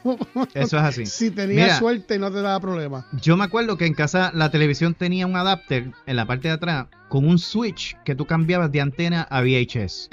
Eso 0.54 0.78
es 0.78 0.84
así. 0.84 1.06
si 1.06 1.32
tenías 1.32 1.68
Mira. 1.68 1.80
suerte 1.80 2.20
no 2.20 2.30
te 2.32 2.42
daba 2.42 2.60
problema. 2.60 3.06
Yo 3.22 3.38
me 3.38 3.44
acuerdo 3.46 3.78
que 3.78 3.86
en 3.86 3.94
casa 3.94 4.32
la 4.34 4.50
televisión 4.52 4.96
tenía 4.96 5.26
un 5.28 5.36
adapter 5.38 5.92
en 6.06 6.16
la 6.16 6.26
parte 6.26 6.48
de 6.50 6.56
atrás 6.56 6.88
con 7.08 7.26
un 7.26 7.38
switch 7.40 7.96
que 8.04 8.16
tú 8.16 8.26
cambiabas 8.26 8.70
de 8.72 8.82
antena 8.82 9.22
a 9.30 9.42
VHS. 9.42 10.10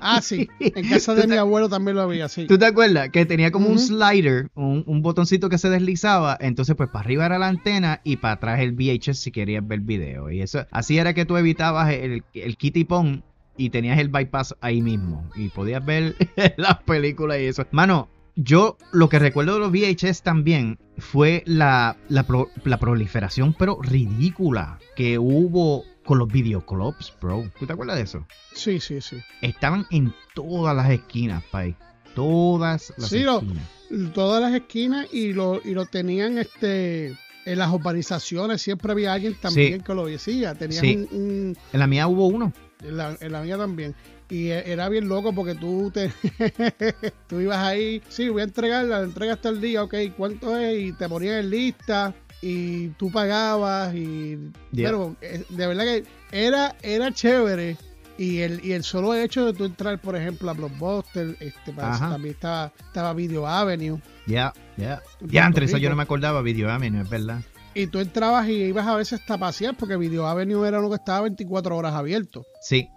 Ah, 0.00 0.17
sí. 0.20 0.48
En 0.60 0.88
casa 0.88 1.14
de 1.14 1.26
mi 1.26 1.36
abuelo 1.36 1.68
también 1.68 1.96
lo 1.96 2.02
había, 2.02 2.28
sí. 2.28 2.46
¿Tú 2.46 2.58
te 2.58 2.66
acuerdas? 2.66 3.10
Que 3.10 3.26
tenía 3.26 3.50
como 3.50 3.68
un 3.68 3.78
slider, 3.78 4.48
un, 4.54 4.84
un 4.86 5.02
botoncito 5.02 5.48
que 5.48 5.58
se 5.58 5.68
deslizaba. 5.70 6.36
Entonces, 6.40 6.74
pues 6.76 6.88
para 6.90 7.04
arriba 7.04 7.26
era 7.26 7.38
la 7.38 7.48
antena 7.48 8.00
y 8.04 8.16
para 8.16 8.34
atrás 8.34 8.60
el 8.60 8.72
VHS 8.72 9.18
si 9.18 9.30
querías 9.30 9.66
ver 9.66 9.80
video. 9.80 10.30
Y 10.30 10.40
eso, 10.42 10.66
así 10.70 10.98
era 10.98 11.14
que 11.14 11.24
tú 11.24 11.36
evitabas 11.36 11.92
el, 11.92 12.22
el 12.34 12.56
kitty 12.56 12.84
pong 12.84 13.20
y 13.56 13.70
tenías 13.70 13.98
el 13.98 14.08
bypass 14.08 14.54
ahí 14.60 14.82
mismo. 14.82 15.28
Y 15.36 15.48
podías 15.48 15.84
ver 15.84 16.14
las 16.56 16.78
películas 16.82 17.38
y 17.40 17.44
eso. 17.46 17.66
Mano, 17.72 18.08
yo 18.36 18.76
lo 18.92 19.08
que 19.08 19.18
recuerdo 19.18 19.54
de 19.54 19.60
los 19.60 19.72
VHS 19.72 20.22
también 20.22 20.78
fue 20.96 21.42
la, 21.46 21.96
la, 22.08 22.22
pro- 22.24 22.50
la 22.64 22.78
proliferación, 22.78 23.52
pero 23.58 23.78
ridícula, 23.82 24.78
que 24.94 25.18
hubo 25.18 25.84
con 26.08 26.18
los 26.18 26.28
videoclubs, 26.32 27.12
bro. 27.20 27.44
¿Tú 27.58 27.66
te 27.66 27.74
acuerdas 27.74 27.96
de 27.98 28.02
eso? 28.04 28.26
Sí, 28.54 28.80
sí, 28.80 28.98
sí. 29.02 29.18
Estaban 29.42 29.86
en 29.90 30.14
todas 30.34 30.74
las 30.74 30.88
esquinas, 30.90 31.44
pay. 31.52 31.76
Todas 32.14 32.94
las 32.96 33.10
Sí, 33.10 33.18
lo- 33.20 33.40
esquinas. 33.40 34.12
Todas 34.14 34.40
las 34.40 34.54
esquinas 34.54 35.06
y 35.12 35.34
lo, 35.34 35.60
y 35.62 35.74
lo 35.74 35.84
tenían 35.84 36.38
este 36.38 37.08
en 37.44 37.58
las 37.58 37.70
urbanizaciones. 37.70 38.62
Siempre 38.62 38.92
había 38.92 39.12
alguien 39.12 39.34
también 39.34 39.82
que 39.82 39.94
lo 39.94 40.06
decía. 40.06 40.54
Tenías 40.54 40.80
Sí. 40.80 41.06
un, 41.10 41.18
un- 41.20 41.56
En 41.74 41.78
la 41.78 41.86
mía 41.86 42.06
hubo 42.08 42.26
uno. 42.26 42.52
en, 42.82 42.96
la, 42.96 43.14
en 43.20 43.32
la 43.32 43.42
mía 43.42 43.58
también. 43.58 43.94
Y 44.30 44.48
e- 44.48 44.70
era 44.72 44.88
bien 44.88 45.08
loco 45.08 45.34
porque 45.34 45.54
tú 45.56 45.90
te 45.92 46.10
tú 47.28 47.40
ibas 47.40 47.58
ahí, 47.58 48.02
sí, 48.08 48.28
voy 48.28 48.40
a 48.42 48.44
entregarla, 48.44 48.98
la 49.00 49.04
entrega 49.04 49.34
hasta 49.34 49.48
el 49.50 49.60
día, 49.60 49.82
ok, 49.82 49.94
¿cuánto 50.16 50.56
es? 50.58 50.78
Y 50.88 50.92
te 50.92 51.08
ponían 51.08 51.36
en 51.36 51.50
lista 51.50 52.14
y 52.42 52.88
tú 52.90 53.10
pagabas 53.10 53.94
y 53.94 54.38
Yeah. 54.72 54.90
pero 54.90 55.16
eh, 55.22 55.44
de 55.48 55.66
verdad 55.66 55.84
que 55.84 56.04
era 56.30 56.76
era 56.82 57.10
chévere 57.12 57.76
y 58.18 58.38
el 58.40 58.64
y 58.64 58.72
el 58.72 58.84
solo 58.84 59.14
hecho 59.14 59.46
de 59.46 59.52
tú 59.54 59.64
entrar 59.64 59.98
por 60.00 60.14
ejemplo 60.16 60.50
a 60.50 60.52
Blockbuster 60.54 61.36
este 61.40 61.72
para 61.72 61.98
también 61.98 62.34
estaba 62.34 62.72
estaba 62.86 63.12
Video 63.14 63.46
Avenue 63.46 63.98
Ya, 64.26 64.52
ya. 64.76 65.00
Ya, 65.20 65.46
entre 65.46 65.64
eso 65.66 65.78
yo 65.78 65.88
no 65.90 65.96
me 65.96 66.02
acordaba 66.02 66.42
Video 66.42 66.70
Avenue, 66.70 67.00
es 67.02 67.08
verdad. 67.08 67.40
y 67.74 67.86
tú 67.86 67.98
entrabas 68.00 68.48
y 68.48 68.54
ibas 68.64 68.86
a 68.86 68.96
veces 68.96 69.20
hasta 69.20 69.38
pasear 69.38 69.76
porque 69.76 69.96
Video 69.96 70.26
Avenue 70.26 70.66
era 70.66 70.78
uno 70.80 70.90
que 70.90 70.96
estaba 70.96 71.22
24 71.22 71.76
horas 71.76 71.94
abierto 71.94 72.44
Sí. 72.60 72.88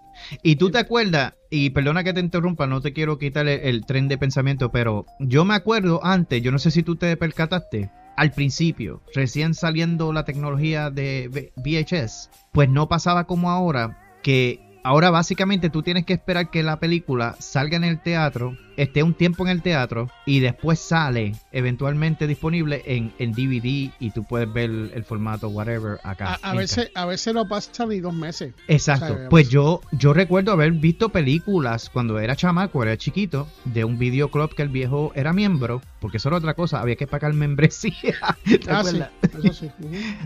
Y 0.44 0.58
tú 0.58 0.70
te 0.70 0.78
acuerdas, 0.78 1.34
y 1.50 1.70
perdona 1.70 2.04
que 2.04 2.12
te 2.14 2.20
interrumpa, 2.20 2.68
no 2.68 2.82
te 2.82 2.92
quiero 2.92 3.18
quitar 3.18 3.48
el, 3.48 3.62
el 3.62 3.86
tren 3.86 4.10
de 4.10 4.18
pensamiento, 4.18 4.70
pero 4.70 5.06
yo 5.20 5.46
me 5.46 5.56
acuerdo 5.56 6.04
antes, 6.04 6.44
yo 6.44 6.52
no 6.52 6.60
sé 6.60 6.70
si 6.70 6.84
tú 6.84 6.98
te 6.98 7.16
percataste, 7.16 7.90
al 8.16 8.32
principio, 8.32 9.02
recién 9.14 9.54
saliendo 9.54 10.14
la 10.14 10.26
tecnología 10.26 10.90
de 10.90 11.52
VHS, 11.56 12.30
pues 12.52 12.70
no 12.70 12.88
pasaba 12.88 13.26
como 13.26 13.50
ahora, 13.50 13.98
que 14.24 14.60
ahora 14.84 15.10
básicamente 15.10 15.70
tú 15.70 15.84
tienes 15.84 16.06
que 16.06 16.14
esperar 16.14 16.50
que 16.50 16.64
la 16.64 16.80
película 16.80 17.36
salga 17.40 17.78
en 17.78 17.84
el 17.84 18.02
teatro, 18.02 18.58
esté 18.78 19.04
un 19.04 19.14
tiempo 19.14 19.44
en 19.44 19.52
el 19.52 19.62
teatro 19.62 20.10
y 20.26 20.40
después 20.40 20.80
sale 20.80 21.34
eventualmente 21.52 22.28
disponible 22.28 22.82
en, 22.86 23.14
en 23.20 23.32
DVD 23.32 23.92
y 24.00 24.12
tú 24.14 24.24
puedes 24.24 24.52
ver 24.52 24.70
el 24.70 25.04
formato 25.04 25.50
whatever 25.50 26.00
acá. 26.04 26.40
a, 26.42 26.56
veces 26.56 26.90
a 26.96 27.06
veces 27.06 27.34
no 27.34 27.48
pasa 27.48 27.86
ni 27.86 28.00
dos 28.00 28.14
meses 28.14 28.54
Exacto. 28.68 29.14
O 29.14 29.18
sea, 29.18 29.30
pues 29.30 29.50
yo, 29.50 29.82
yo 29.92 30.14
recuerdo 30.14 30.52
haber 30.52 30.72
visto 30.72 31.10
películas 31.10 31.90
cuando 31.90 32.20
era 32.20 32.36
chamaco, 32.36 32.82
era 32.84 32.98
chiquito, 32.98 33.48
de 33.66 33.84
un 33.84 33.98
videoclub 33.98 34.56
que 34.56 34.64
el 34.64 34.70
viejo 34.70 35.12
era 35.16 35.34
miembro, 35.34 35.82
porque 36.02 36.18
eso 36.18 36.30
era 36.30 36.40
otra 36.40 36.56
cosa, 36.56 36.82
había 36.82 36.96
que 36.96 37.06
pagar 37.06 37.34
membresía. 37.34 38.16
¿Te 38.44 38.60
Ah, 38.68 38.84
sí, 38.84 39.02
eso. 39.44 39.68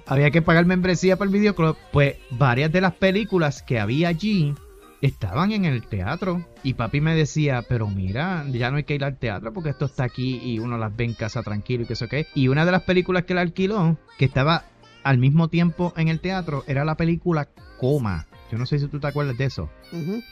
Había 0.08 0.32
que 0.32 0.42
pagar 0.42 0.66
membresía 0.66 1.18
para 1.18 1.30
el 1.30 1.38
videoclub. 1.38 1.76
Pues 1.92 2.16
varias 2.32 2.72
de 2.72 2.80
las 2.80 2.94
películas 2.94 3.62
que 3.62 3.80
había 3.80 4.08
allí 4.08 4.56
estaban 5.02 5.52
en 5.52 5.66
el 5.66 5.86
teatro. 5.86 6.46
Y 6.64 6.76
papi 6.76 7.02
me 7.02 7.14
decía, 7.14 7.64
pero 7.68 7.88
mira, 7.88 8.46
ya 8.52 8.72
no 8.72 8.78
hay 8.78 8.86
que 8.86 8.96
ir 8.96 9.04
al 9.04 9.18
teatro 9.18 9.52
porque 9.54 9.72
esto 9.72 9.86
está 9.86 10.06
aquí 10.06 10.40
y 10.42 10.60
uno 10.60 10.78
las 10.78 10.96
ve 10.96 11.04
en 11.04 11.14
casa 11.14 11.44
tranquilo 11.44 11.84
y 11.84 11.88
que 11.88 11.94
eso 11.94 12.08
qué. 12.08 12.26
Y 12.34 12.48
una 12.48 12.66
de 12.66 12.72
las 12.72 12.84
películas 12.84 13.26
que 13.26 13.34
la 13.34 13.42
alquiló, 13.42 13.98
que 14.18 14.26
estaba 14.26 14.64
al 15.04 15.18
mismo 15.18 15.50
tiempo 15.50 15.94
en 15.98 16.08
el 16.08 16.22
teatro, 16.22 16.64
era 16.68 16.86
la 16.86 16.96
película 16.96 17.50
Coma. 17.78 18.28
Yo 18.52 18.58
no 18.60 18.66
sé 18.66 18.78
si 18.80 18.88
tú 18.88 19.00
te 19.00 19.08
acuerdas 19.08 19.38
de 19.38 19.46
eso. 19.46 19.70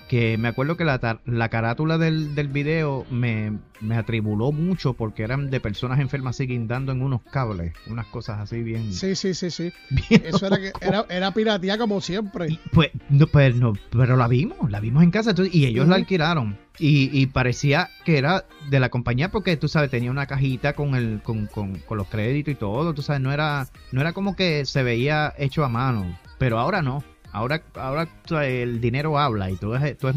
Que 0.08 0.38
me 0.38 0.48
acuerdo 0.48 0.78
que 0.78 0.86
la, 0.86 1.20
la 1.26 1.50
carátula 1.50 1.98
del, 1.98 2.36
del 2.36 2.48
video 2.48 3.06
me, 3.10 3.58
me 3.82 3.96
atribuló 3.98 4.52
mucho 4.52 4.94
porque 4.94 5.24
eran 5.24 5.50
de 5.50 5.60
personas 5.60 6.00
enfermas 6.00 6.36
así 6.36 6.46
guindando 6.46 6.92
en 6.92 7.02
unos 7.02 7.22
cables. 7.32 7.74
Unas 7.88 8.06
cosas 8.08 8.40
así 8.40 8.62
bien. 8.62 8.94
Sí, 8.94 9.16
sí, 9.16 9.34
sí, 9.34 9.50
sí. 9.50 9.74
Eso 10.10 10.46
era 10.48 10.58
que 10.58 10.72
era, 10.80 11.06
era 11.10 11.32
piratía 11.34 11.78
como 11.78 12.02
siempre. 12.02 12.50
y, 12.52 12.60
Pues, 12.72 12.92
no, 13.10 13.26
pues, 13.28 13.56
no, 13.56 13.74
pero 13.92 14.16
la 14.16 14.28
vimos, 14.28 14.70
la 14.70 14.80
vimos 14.80 15.04
en 15.04 15.12
casa 15.12 15.32
entonces, 15.32 15.54
y 15.54 15.66
ellos 15.66 15.88
la 15.88 15.96
alquilaron. 15.96 16.58
Y, 16.80 17.10
y 17.20 17.28
parecía 17.28 17.90
que 18.04 18.18
era 18.18 18.46
de 18.70 18.80
la 18.80 18.90
compañía 18.90 19.30
porque, 19.30 19.58
tú 19.58 19.68
sabes, 19.68 19.92
tenía 19.92 20.10
una 20.12 20.26
cajita 20.26 20.74
con 20.74 20.96
el 20.96 21.22
con, 21.24 21.46
con, 21.48 21.78
con 21.80 21.98
los 21.98 22.08
créditos 22.08 22.52
y 22.52 22.56
todo, 22.56 22.94
tú 22.94 23.02
sabes, 23.04 23.22
no 23.22 23.32
era, 23.32 23.68
no 23.92 24.02
era 24.02 24.14
como 24.14 24.36
que 24.36 24.66
se 24.66 24.82
veía 24.82 25.34
hecho 25.38 25.64
a 25.64 25.70
mano, 25.70 26.18
pero 26.40 26.58
ahora 26.60 26.82
no. 26.82 27.04
Ahora, 27.34 27.64
ahora 27.74 28.08
el 28.46 28.80
dinero 28.80 29.18
habla 29.18 29.50
y 29.50 29.56
todo 29.56 29.76
es, 29.76 29.98
todo 29.98 30.12
es 30.12 30.16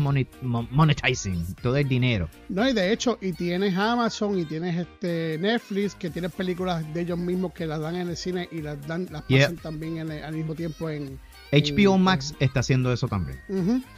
monetizing, 0.71 1.55
todo 1.63 1.77
es 1.77 1.89
dinero. 1.89 2.29
No, 2.49 2.69
y 2.69 2.73
de 2.73 2.93
hecho, 2.93 3.19
y 3.21 3.33
tienes 3.33 3.77
Amazon 3.77 4.39
y 4.39 4.45
tienes 4.45 4.77
este 4.77 5.39
Netflix 5.41 5.95
que 5.95 6.11
tienes 6.11 6.33
películas 6.33 6.85
de 6.93 7.01
ellos 7.01 7.19
mismos 7.19 7.53
que 7.55 7.67
las 7.67 7.81
dan 7.81 7.97
en 7.97 8.09
el 8.09 8.17
cine 8.17 8.49
y 8.53 8.61
las 8.61 8.87
dan 8.87 9.09
las 9.11 9.27
Yeah. 9.29 9.47
pasan 9.49 9.57
también 9.57 9.99
en 9.99 10.11
el- 10.13 10.25
al 10.25 10.35
mismo 10.35 10.55
tiempo 10.55 10.91
en 10.91 11.19
HBO 11.53 11.97
Max 11.97 12.35
está 12.41 12.61
haciendo 12.61 12.93
eso 12.93 13.09
también. 13.09 13.41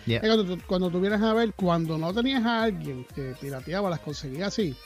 Yeah. 0.07 0.21
Cuando, 0.21 0.59
cuando 0.67 0.91
tú 0.91 1.01
vienes 1.01 1.21
a 1.21 1.33
ver, 1.35 1.53
cuando 1.55 1.99
no 1.99 2.13
tenías 2.15 2.45
a 2.45 2.63
alguien 2.65 3.05
que 3.15 3.35
pirateaba, 3.41 3.91
las 3.91 4.01
conseguía 4.01 4.47
así, 4.47 4.77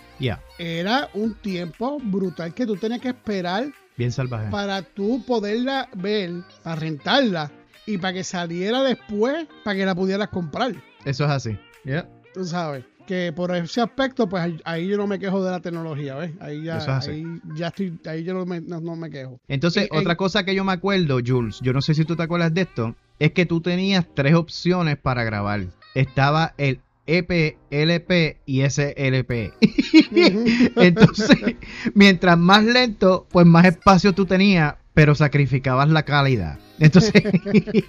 era 0.58 1.08
un 1.14 1.34
tiempo 1.34 1.98
brutal 2.02 2.54
que 2.54 2.64
tú 2.66 2.76
tenías 2.76 3.00
que 3.00 3.08
esperar 3.08 3.66
bien 3.96 4.10
salvaje. 4.12 4.50
para 4.50 4.82
tú 4.82 5.22
poderla 5.26 5.88
ver, 5.96 6.30
para 6.62 6.76
rentarla 6.76 7.50
y 7.86 7.98
para 7.98 8.12
que 8.14 8.24
saliera 8.24 8.82
después, 8.82 9.46
para 9.64 9.76
que 9.76 9.86
la 9.86 9.94
pudieras 9.94 10.28
comprar. 10.28 10.74
Eso 11.04 11.24
es 11.24 11.30
así. 11.30 11.58
Yeah. 11.84 12.08
Tú 12.34 12.44
sabes. 12.44 12.84
Que 13.06 13.32
por 13.32 13.54
ese 13.54 13.80
aspecto, 13.80 14.28
pues 14.28 14.42
ahí- 14.44 14.60
ahí 14.64 14.86
yo 14.86 14.96
no 14.96 15.08
me 15.08 15.18
quejo 15.18 15.44
de 15.44 15.50
la 15.50 15.58
tecnología, 15.60 16.14
¿ves? 16.14 16.30
Ahí 16.40 16.62
ya, 16.62 16.78
Eso 16.78 16.90
es 16.92 16.96
así. 16.98 17.10
ahí 17.10 17.24
ya 17.56 17.66
estoy, 17.68 17.98
ahí 18.06 18.22
yo 18.22 18.32
no 18.34 18.46
me, 18.46 18.60
no, 18.60 18.80
no 18.80 18.94
me 18.94 19.10
quejo. 19.10 19.40
Entonces, 19.48 19.88
En- 19.90 19.98
otra 19.98 20.12
en- 20.12 20.16
cosa 20.16 20.44
que 20.44 20.54
yo 20.54 20.62
me 20.64 20.72
acuerdo, 20.72 21.18
Jules, 21.26 21.58
yo 21.62 21.72
no 21.72 21.80
sé 21.82 21.94
si 21.94 22.04
tú 22.04 22.14
te 22.14 22.22
acuerdas 22.22 22.54
de 22.54 22.60
esto, 22.62 22.94
es 23.18 23.32
que 23.32 23.44
tú 23.44 23.60
tenías 23.60 24.06
tres 24.14 24.34
opciones 24.34 24.96
para 24.98 25.24
grabar. 25.24 25.66
Estaba 25.96 26.54
el 26.58 26.80
EP, 27.06 27.58
LP 27.70 28.40
y 28.46 28.60
SLP. 28.62 29.52
Entonces, 30.76 31.56
mientras 31.94 32.38
más 32.38 32.64
lento, 32.64 33.26
pues 33.30 33.46
más 33.46 33.64
espacio 33.66 34.12
tú 34.12 34.26
tenías, 34.26 34.74
pero 34.94 35.14
sacrificabas 35.14 35.88
la 35.88 36.04
calidad. 36.04 36.58
Entonces, 36.78 37.12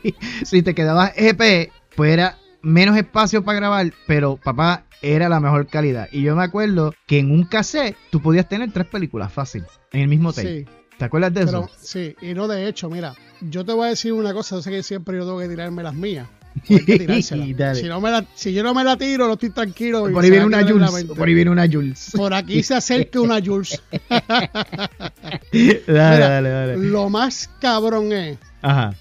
si 0.44 0.62
te 0.62 0.74
quedabas 0.74 1.14
EP, 1.16 1.72
pues 1.96 2.14
era 2.14 2.38
menos 2.62 2.98
espacio 2.98 3.44
para 3.44 3.60
grabar, 3.60 3.94
pero 4.08 4.38
papá, 4.38 4.86
era 5.02 5.30
la 5.30 5.40
mejor 5.40 5.68
calidad. 5.68 6.08
Y 6.12 6.22
yo 6.22 6.36
me 6.36 6.44
acuerdo 6.44 6.94
que 7.06 7.20
en 7.20 7.32
un 7.32 7.44
cassette 7.44 7.96
tú 8.10 8.22
podías 8.22 8.48
tener 8.48 8.72
tres 8.72 8.88
películas 8.88 9.32
fácil, 9.32 9.64
en 9.92 10.02
el 10.02 10.08
mismo 10.08 10.32
tape. 10.32 10.66
Sí, 10.66 10.66
¿Te 10.98 11.06
acuerdas 11.06 11.34
de 11.34 11.42
eso? 11.42 11.52
pero 11.52 11.70
sí, 11.80 12.16
y 12.22 12.34
no 12.34 12.48
de 12.48 12.68
hecho, 12.68 12.90
mira, 12.90 13.14
yo 13.42 13.66
te 13.66 13.74
voy 13.74 13.88
a 13.88 13.90
decir 13.90 14.14
una 14.14 14.34
cosa, 14.34 14.56
yo 14.56 14.62
sé 14.62 14.72
que 14.72 14.84
siempre 14.84 15.18
yo 15.18 15.26
tengo 15.26 15.40
que 15.40 15.50
tirarme 15.50 15.84
las 15.84 15.94
mías. 15.94 16.28
Hay 16.70 16.86
que 16.86 17.22
si, 17.22 17.88
no 17.88 18.00
me 18.00 18.12
la, 18.12 18.26
si 18.36 18.54
yo 18.54 18.64
no 18.64 18.74
me 18.74 18.84
la 18.84 18.98
tiro, 18.98 19.28
no 19.28 19.34
estoy 19.34 19.50
tranquilo. 19.50 20.10
Por 20.12 20.24
ahí 20.24 20.30
viene 20.30 20.46
una 20.46 20.64
Jules. 20.66 21.06
Por 21.06 21.28
ahí 21.28 21.34
viene 21.34 21.52
una 21.52 21.68
Jules. 21.68 22.12
Por 22.16 22.34
aquí 22.34 22.64
se 22.64 22.76
acerca 22.76 23.20
una 23.22 23.42
Jules. 23.44 23.82
dale, 24.10 25.12
Mira, 25.52 26.30
dale, 26.30 26.50
dale. 26.50 26.78
Lo 26.78 27.10
más 27.10 27.50
cabrón 27.60 28.12
es 28.12 28.38
Ajá. 28.62 28.94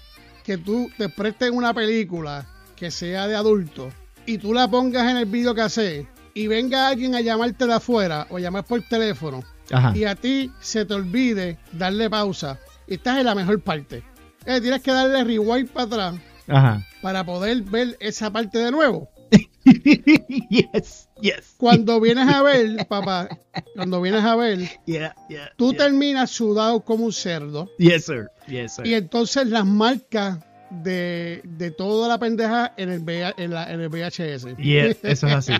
que 0.43 0.57
tú 0.57 0.89
te 0.97 1.09
prestes 1.09 1.51
una 1.51 1.73
película 1.73 2.45
que 2.75 2.91
sea 2.91 3.27
de 3.27 3.35
adulto 3.35 3.89
y 4.25 4.37
tú 4.37 4.53
la 4.53 4.67
pongas 4.67 5.09
en 5.09 5.17
el 5.17 5.25
video 5.25 5.53
que 5.53 5.61
hace 5.61 6.07
y 6.33 6.47
venga 6.47 6.87
alguien 6.87 7.15
a 7.15 7.21
llamarte 7.21 7.67
de 7.67 7.73
afuera 7.73 8.27
o 8.29 8.39
llamar 8.39 8.65
por 8.65 8.81
teléfono 8.81 9.43
Ajá. 9.71 9.95
y 9.95 10.05
a 10.05 10.15
ti 10.15 10.51
se 10.59 10.85
te 10.85 10.93
olvide 10.93 11.59
darle 11.71 12.09
pausa 12.09 12.59
y 12.87 12.95
estás 12.95 13.19
en 13.19 13.25
la 13.25 13.35
mejor 13.35 13.61
parte. 13.61 14.03
Eh, 14.45 14.59
tienes 14.59 14.81
que 14.81 14.91
darle 14.91 15.23
rewind 15.23 15.69
para 15.69 15.85
atrás 15.85 16.15
Ajá. 16.47 16.85
Para 17.03 17.23
poder 17.23 17.61
ver 17.61 17.95
esa 17.99 18.31
parte 18.31 18.57
de 18.57 18.71
nuevo. 18.71 19.09
yes, 20.49 21.09
yes. 21.21 21.55
Cuando 21.57 21.99
vienes 21.99 22.27
a 22.27 22.41
ver, 22.43 22.85
papá, 22.87 23.29
cuando 23.75 24.01
vienes 24.01 24.23
a 24.23 24.35
ver, 24.35 24.59
Yeah, 24.85 25.15
yeah. 25.29 25.51
tú 25.57 25.71
yeah. 25.71 25.85
terminas 25.85 26.31
sudado 26.31 26.81
como 26.81 27.05
un 27.05 27.13
cerdo 27.13 27.69
Yes, 27.77 28.05
sir. 28.05 28.29
Yes, 28.47 28.75
sir. 28.75 28.85
y 28.87 28.93
entonces 28.95 29.47
las 29.47 29.65
marcas 29.65 30.39
de, 30.69 31.41
de 31.43 31.69
toda 31.71 32.07
la 32.07 32.17
pendeja 32.19 32.73
en 32.77 32.89
el, 32.89 32.99
VH 33.01 33.33
en, 33.37 33.51
la, 33.51 33.71
en 33.71 33.81
el 33.81 33.89
VHS. 33.89 34.57
Yeah, 34.57 34.87
eso 35.03 35.27
es 35.27 35.33
así. 35.33 35.53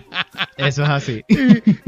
Eso 0.58 0.84
es 0.84 0.90
así. 0.90 1.22
y, 1.28 1.36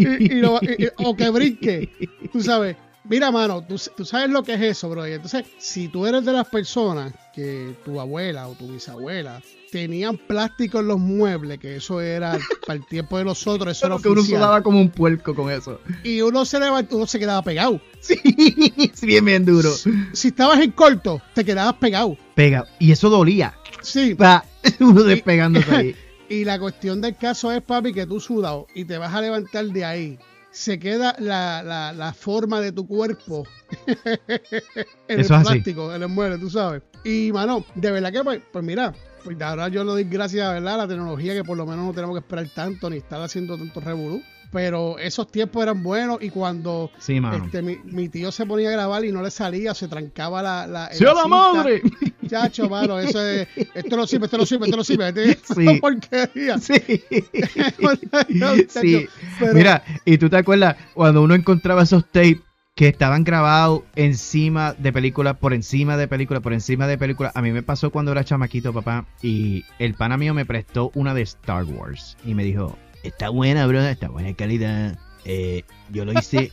y- 0.03 0.25
y 0.25 0.29
lo- 0.41 0.59
o 0.97 1.15
que 1.15 1.29
brinque. 1.29 1.89
Tú 2.31 2.41
sabes. 2.41 2.75
Mira, 3.07 3.31
mano, 3.31 3.63
tú, 3.63 3.79
tú 3.95 4.03
sabes 4.05 4.29
lo 4.29 4.43
que 4.43 4.55
es 4.55 4.61
eso, 4.61 4.89
bro. 4.89 5.05
Entonces, 5.05 5.45
si 5.57 5.87
tú 5.87 6.05
eres 6.05 6.25
de 6.25 6.33
las 6.33 6.47
personas 6.47 7.13
que 7.33 7.75
tu 7.85 7.99
abuela 7.99 8.47
o 8.47 8.53
tu 8.53 8.67
bisabuela 8.67 9.41
tenían 9.71 10.17
plástico 10.17 10.79
en 10.79 10.87
los 10.87 10.99
muebles, 10.99 11.59
que 11.59 11.75
eso 11.75 11.99
era 12.01 12.39
para 12.65 12.79
el 12.79 12.85
tiempo 12.89 13.17
de 13.17 13.25
nosotros, 13.25 13.77
eso 13.77 13.87
era 13.87 13.97
que 13.97 14.07
uno 14.07 14.21
oficial. 14.21 14.39
sudaba 14.39 14.63
como 14.63 14.79
un 14.79 14.89
puerco 14.89 15.35
con 15.35 15.51
eso. 15.51 15.79
Y 16.03 16.21
uno 16.21 16.45
se 16.45 16.59
levantó, 16.59 16.97
uno 16.97 17.07
se 17.07 17.19
quedaba 17.19 17.41
pegado. 17.41 17.79
Sí, 18.05 19.07
bien, 19.07 19.25
bien 19.25 19.45
duro. 19.45 19.71
Si 20.13 20.27
estabas 20.27 20.59
en 20.59 20.71
corto, 20.71 21.21
te 21.33 21.43
quedabas 21.43 21.73
pegado. 21.75 22.15
Pega. 22.35 22.65
Y 22.79 22.91
eso 22.91 23.09
dolía. 23.09 23.55
Sí. 23.81 24.13
Pa, 24.15 24.45
uno 24.79 25.03
despegándose 25.03 25.75
ahí. 25.75 25.95
Y 26.29 26.45
la 26.45 26.59
cuestión 26.59 27.01
del 27.01 27.15
caso 27.15 27.51
es, 27.51 27.61
papi, 27.61 27.93
que 27.93 28.05
tú 28.05 28.19
sudado 28.19 28.67
y 28.75 28.85
te 28.85 28.97
vas 28.97 29.13
a 29.13 29.21
levantar 29.21 29.65
de 29.65 29.85
ahí. 29.85 30.19
Se 30.55 30.79
queda 30.79 31.15
la, 31.19 31.61
la, 31.63 31.91
la 31.91 32.13
forma 32.13 32.61
de 32.61 32.71
tu 32.71 32.87
cuerpo 32.87 33.45
en 33.87 33.97
Eso 34.07 34.95
el 35.07 35.19
es 35.19 35.31
así. 35.31 35.43
plástico, 35.43 35.93
en 35.93 36.01
el 36.01 36.07
mueble, 36.09 36.37
tú 36.37 36.49
sabes. 36.49 36.81
Y, 37.03 37.31
mano, 37.33 37.65
de 37.75 37.91
verdad 37.91 38.11
que, 38.11 38.23
pues, 38.23 38.41
pues 38.53 38.63
mira, 38.63 38.93
pues 39.23 39.39
ahora 39.41 39.67
yo 39.67 39.83
le 39.83 39.91
doy 39.91 40.03
gracias, 40.05 40.49
¿verdad? 40.53 40.75
A 40.75 40.77
la 40.77 40.87
tecnología 40.87 41.33
que 41.33 41.43
por 41.43 41.57
lo 41.57 41.65
menos 41.65 41.85
no 41.85 41.93
tenemos 41.93 42.15
que 42.15 42.19
esperar 42.21 42.47
tanto 42.55 42.89
ni 42.89 42.97
estar 42.97 43.21
haciendo 43.21 43.57
tanto 43.57 43.79
revolú. 43.81 44.21
Pero 44.51 44.97
esos 44.99 45.29
tiempos 45.29 45.61
eran 45.63 45.83
buenos 45.83 46.19
y 46.21 46.29
cuando 46.29 46.89
Sí, 46.99 47.19
este, 47.43 47.61
mi, 47.61 47.77
mi 47.83 48.07
tío 48.07 48.31
se 48.31 48.45
ponía 48.45 48.69
a 48.69 48.71
grabar 48.71 49.03
y 49.03 49.11
no 49.11 49.21
le 49.21 49.29
salía, 49.29 49.73
se 49.73 49.89
trancaba 49.89 50.41
la... 50.41 50.65
la 50.67 50.93
¡Sea 50.93 51.13
la 51.13 51.23
cinta. 51.23 51.27
madre! 51.27 51.81
Chacho, 52.27 52.69
mano, 52.69 52.99
eso 52.99 53.25
es, 53.25 53.47
esto 53.73 53.95
no 53.97 54.05
sirve, 54.07 54.25
esto 54.25 54.37
no 54.37 54.45
sirve, 54.45 54.65
esto 54.65 54.77
no 54.77 54.83
sirve. 54.83 55.07
Esto 55.09 55.21
es 55.21 55.39
Sí. 55.55 55.67
una 55.67 55.79
porquería. 55.79 56.57
Sí. 56.59 56.73
sí. 58.69 59.07
Pero- 59.39 59.53
Mira, 59.53 59.83
y 60.05 60.17
tú 60.17 60.29
te 60.29 60.37
acuerdas 60.37 60.75
cuando 60.93 61.21
uno 61.21 61.35
encontraba 61.35 61.83
esos 61.83 62.05
tapes 62.11 62.37
que 62.75 62.89
estaban 62.89 63.23
grabados 63.23 63.83
encima 63.95 64.73
de 64.73 64.91
películas, 64.91 65.37
por 65.37 65.53
encima 65.53 65.95
de 65.95 66.07
películas, 66.09 66.43
por 66.43 66.51
encima 66.53 66.87
de 66.87 66.97
películas. 66.97 67.31
A 67.35 67.41
mí 67.41 67.51
me 67.51 67.63
pasó 67.63 67.89
cuando 67.89 68.11
era 68.11 68.25
chamaquito, 68.25 68.73
papá, 68.73 69.05
y 69.21 69.63
el 69.79 69.93
pana 69.93 70.17
mío 70.17 70.33
me 70.33 70.45
prestó 70.45 70.91
una 70.93 71.13
de 71.13 71.21
Star 71.21 71.63
Wars 71.63 72.17
y 72.25 72.33
me 72.33 72.43
dijo, 72.43 72.77
está 73.03 73.29
buena, 73.29 73.65
bro, 73.65 73.79
está 73.81 74.09
buena 74.09 74.33
calidad. 74.33 74.97
Eh, 75.23 75.63
yo 75.91 76.03
lo 76.05 76.11
hice, 76.19 76.51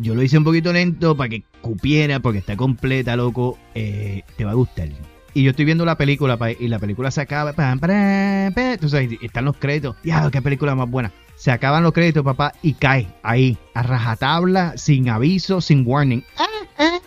yo 0.00 0.14
lo 0.14 0.22
hice 0.22 0.38
un 0.38 0.44
poquito 0.44 0.72
lento 0.72 1.16
para 1.16 1.28
que 1.28 1.42
cupiera, 1.60 2.20
porque 2.20 2.38
está 2.38 2.56
completa, 2.56 3.16
loco. 3.16 3.58
Eh, 3.74 4.22
te 4.36 4.44
va 4.44 4.52
a 4.52 4.54
gustar. 4.54 4.88
Y 5.34 5.42
yo 5.44 5.50
estoy 5.50 5.64
viendo 5.64 5.84
la 5.84 5.96
película 5.96 6.38
y 6.58 6.68
la 6.68 6.78
película 6.78 7.10
se 7.10 7.20
acaba. 7.20 7.52
pam, 7.52 7.78
pam, 7.78 8.52
pam, 8.52 8.78
tú 8.78 8.88
sabes, 8.88 9.12
y 9.12 9.24
están 9.24 9.44
los 9.44 9.56
créditos. 9.56 9.96
Ya, 10.02 10.28
qué 10.30 10.42
película 10.42 10.74
más 10.74 10.90
buena. 10.90 11.12
Se 11.36 11.50
acaban 11.50 11.82
los 11.82 11.92
créditos, 11.92 12.24
papá, 12.24 12.52
y 12.62 12.74
cae 12.74 13.08
ahí, 13.22 13.56
a 13.74 13.82
rajatabla, 13.82 14.76
sin 14.76 15.08
aviso, 15.08 15.60
sin 15.60 15.86
warning. 15.86 16.24
Ah, 16.36 16.46
ah. 16.78 16.98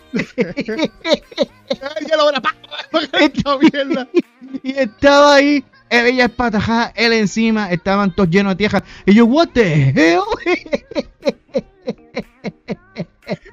Y 4.62 4.70
estaba 4.70 5.34
ahí, 5.34 5.64
ella 5.90 6.24
espatajada, 6.24 6.92
él 6.96 7.12
encima, 7.12 7.70
estaban 7.70 8.14
todos 8.14 8.30
llenos 8.30 8.52
de 8.52 8.56
tierra. 8.56 8.82
Y 9.06 9.14
yo, 9.14 9.26
what 9.26 9.48
the 9.52 9.90
hell? 9.90 10.22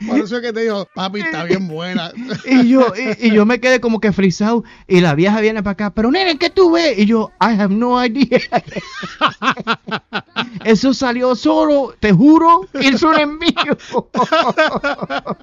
Por 0.08 0.20
eso 0.20 0.38
es 0.38 0.42
que 0.42 0.54
te 0.54 0.62
digo, 0.62 0.88
papi, 0.94 1.22
está 1.22 1.44
bien 1.44 1.68
buena. 1.68 2.12
Y 2.46 2.70
yo, 2.70 2.94
y, 3.20 3.28
y 3.28 3.32
yo 3.32 3.46
me 3.46 3.60
quedé 3.60 3.80
como 3.80 4.00
que 4.00 4.12
frisado. 4.12 4.64
Y 4.88 5.02
la 5.02 5.16
vieja 5.16 5.40
viene 5.42 5.62
para 5.64 5.72
acá, 5.74 5.94
pero 5.94 6.12
nene, 6.12 6.38
¿qué 6.38 6.50
tú 6.50 6.72
ves? 6.72 6.98
Y 6.98 7.06
yo, 7.06 7.32
I 7.40 7.60
have 7.60 7.74
no 7.74 8.04
idea. 8.06 8.40
Eso 10.66 10.94
salió 10.94 11.36
solo, 11.36 11.94
te 12.00 12.12
juro, 12.12 12.68
es 12.74 13.02
mío. 13.28 13.78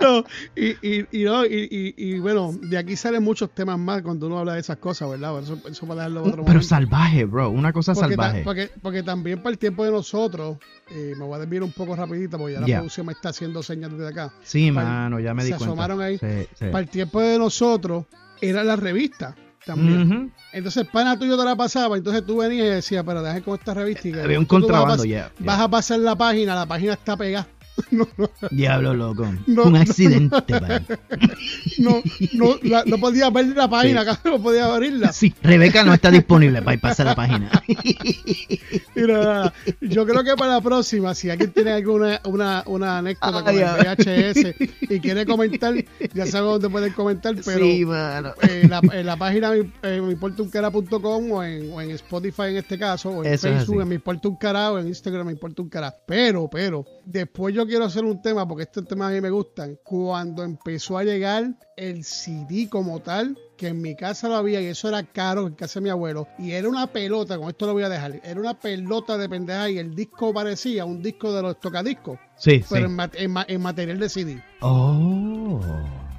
No, 0.00 0.24
y, 0.54 0.68
y, 0.86 1.06
y, 1.12 1.24
no, 1.24 1.44
y, 1.44 1.68
y, 1.70 1.94
y 1.96 2.18
bueno, 2.18 2.54
de 2.60 2.78
aquí 2.78 2.96
salen 2.96 3.22
muchos 3.22 3.50
temas 3.50 3.78
más 3.78 4.02
cuando 4.02 4.26
uno 4.26 4.38
habla 4.38 4.54
de 4.54 4.60
esas 4.60 4.76
cosas, 4.78 5.08
¿verdad? 5.10 5.38
Eso, 5.42 5.58
eso 5.68 5.86
para 5.86 6.02
dejarlo 6.02 6.20
otro 6.20 6.32
Pero 6.32 6.42
momento. 6.44 6.66
salvaje, 6.66 7.24
bro, 7.24 7.50
una 7.50 7.72
cosa 7.72 7.94
porque, 7.94 8.16
ta- 8.16 8.22
salvaje. 8.22 8.44
porque, 8.44 8.70
porque 8.82 9.02
también 9.02 9.38
para 9.42 9.50
el 9.52 9.58
tiempo 9.58 9.84
de 9.84 9.90
nosotros, 9.90 10.58
eh, 10.90 11.14
me 11.18 11.24
voy 11.24 11.36
a 11.36 11.40
desviar 11.40 11.62
un 11.62 11.72
poco 11.72 11.96
rapidito 11.96 12.38
porque 12.38 12.54
ya 12.54 12.60
la 12.60 12.66
producción 12.66 13.06
me 13.06 13.12
está 13.12 13.30
haciendo 13.30 13.45
señas 13.62 13.90
desde 13.92 14.08
acá. 14.08 14.32
Sí, 14.42 14.70
para- 14.72 14.88
mano, 14.88 15.20
ya 15.20 15.34
me 15.34 15.44
di 15.44 15.50
se 15.52 15.56
cuenta. 15.56 15.72
asomaron 15.72 16.00
ahí. 16.02 16.18
Sí, 16.18 16.48
sí. 16.58 16.64
Para 16.66 16.80
el 16.80 16.88
tiempo 16.88 17.20
de 17.20 17.38
nosotros, 17.38 18.04
era 18.40 18.62
la 18.64 18.76
revista 18.76 19.34
también. 19.64 20.12
Ujú. 20.12 20.30
Entonces, 20.52 20.86
pana 20.92 21.18
tuyo 21.18 21.36
te 21.36 21.44
la 21.44 21.56
pasaba, 21.56 21.96
entonces 21.96 22.24
tú 22.24 22.38
venías 22.38 22.66
y 22.66 22.70
decías, 22.70 23.04
pero 23.04 23.22
déjame 23.22 23.42
con 23.42 23.58
esta 23.58 23.74
revista. 23.74 24.08
Había 24.22 24.38
un 24.38 24.44
vas 24.44 24.48
contrabando, 24.48 25.04
ya. 25.04 25.30
Vas 25.40 25.60
a 25.60 25.68
pasar 25.68 25.98
la 25.98 26.14
página, 26.16 26.54
la 26.54 26.66
página 26.66 26.92
está 26.94 27.16
pegada. 27.16 27.46
No, 27.90 28.08
no, 28.16 28.30
Diablo, 28.50 28.94
loco. 28.94 29.26
No, 29.46 29.64
un 29.64 29.76
accidente, 29.76 30.36
no, 31.78 32.02
no, 32.34 32.56
la- 32.62 32.84
no 32.86 32.98
podía 32.98 33.30
ver 33.30 33.46
la 33.48 33.68
página, 33.68 34.04
no 34.24 34.40
podía 34.42 34.66
abrirla. 34.66 35.12
Sí, 35.12 35.34
Rebeca 35.42 35.84
no 35.84 35.94
está 35.94 36.10
disponible 36.10 36.62
para 36.62 36.74
ir 36.74 36.80
pasar 36.80 37.06
la 37.06 37.14
página. 37.14 37.50
Mira, 38.94 39.52
yo 39.80 40.06
creo 40.06 40.24
que 40.24 40.36
para 40.36 40.54
la 40.54 40.60
próxima, 40.60 41.14
si 41.14 41.30
alguien 41.30 41.52
tiene 41.52 41.72
alguna 41.72 42.20
una, 42.24 42.62
una 42.66 42.98
anécdota 42.98 43.42
con 43.42 43.54
el 43.54 43.64
ay. 43.64 43.96
VHS 43.96 44.54
y 44.90 45.00
quiere 45.00 45.26
comentar, 45.26 45.74
ya 46.14 46.26
sabe 46.26 46.46
dónde 46.46 46.68
pueden 46.68 46.92
comentar, 46.92 47.34
pero 47.44 47.64
sí, 47.64 47.84
mano. 47.84 48.32
en 48.42 48.70
la, 48.70 48.80
en 48.92 49.06
la 49.06 49.16
página 49.16 49.52
en 49.82 50.08
miportuncara.com 50.08 51.30
o 51.32 51.42
en, 51.44 51.72
o 51.72 51.80
en 51.80 51.90
Spotify 51.90 52.44
en 52.48 52.56
este 52.56 52.78
caso, 52.78 53.10
o 53.10 53.24
en 53.24 53.34
Eso 53.34 53.48
Facebook 53.48 53.82
en 53.82 53.88
mi 53.88 53.94
importa 53.96 54.28
un 54.28 54.36
cara 54.36 54.72
o 54.72 54.78
en 54.78 54.88
Instagram 54.88 55.26
me 55.26 55.32
importa 55.32 55.62
un 55.62 55.68
cara. 55.68 55.94
Pero, 56.06 56.48
pero, 56.50 56.84
después 57.06 57.54
yo 57.54 57.66
quiero 57.66 57.84
hacer 57.86 58.04
un 58.04 58.20
tema, 58.20 58.46
porque 58.46 58.64
estos 58.64 58.86
temas 58.86 59.08
a 59.10 59.14
mí 59.14 59.20
me 59.22 59.30
gustan, 59.30 59.78
cuando 59.82 60.42
empezó 60.42 60.98
a 60.98 61.04
llegar 61.04 61.54
el 61.76 62.04
CD 62.04 62.68
como 62.68 63.00
tal, 63.00 63.38
que 63.56 63.68
en 63.68 63.80
mi 63.80 63.96
casa 63.96 64.28
lo 64.28 64.34
había 64.36 64.60
y 64.60 64.66
eso 64.66 64.88
era 64.88 65.02
caro 65.04 65.46
en 65.46 65.54
casa 65.54 65.80
de 65.80 65.84
mi 65.84 65.90
abuelo, 65.90 66.26
y 66.38 66.50
era 66.50 66.68
una 66.68 66.86
pelota, 66.88 67.38
con 67.38 67.48
esto 67.48 67.66
lo 67.66 67.72
voy 67.72 67.84
a 67.84 67.88
dejar, 67.88 68.20
era 68.24 68.38
una 68.38 68.58
pelota 68.58 69.16
de 69.16 69.28
pendeja 69.28 69.70
y 69.70 69.78
el 69.78 69.94
disco 69.94 70.34
parecía 70.34 70.84
un 70.84 71.00
disco 71.02 71.32
de 71.32 71.40
los 71.42 71.58
tocadiscos, 71.60 72.18
Sí, 72.36 72.58
sí. 72.60 72.66
pero 72.68 72.86
en, 72.86 72.94
ma- 72.96 73.10
en 73.14 73.34
en 73.48 73.62
material 73.62 73.98
de 73.98 74.08
CD. 74.10 74.42
Oh. 74.60 75.60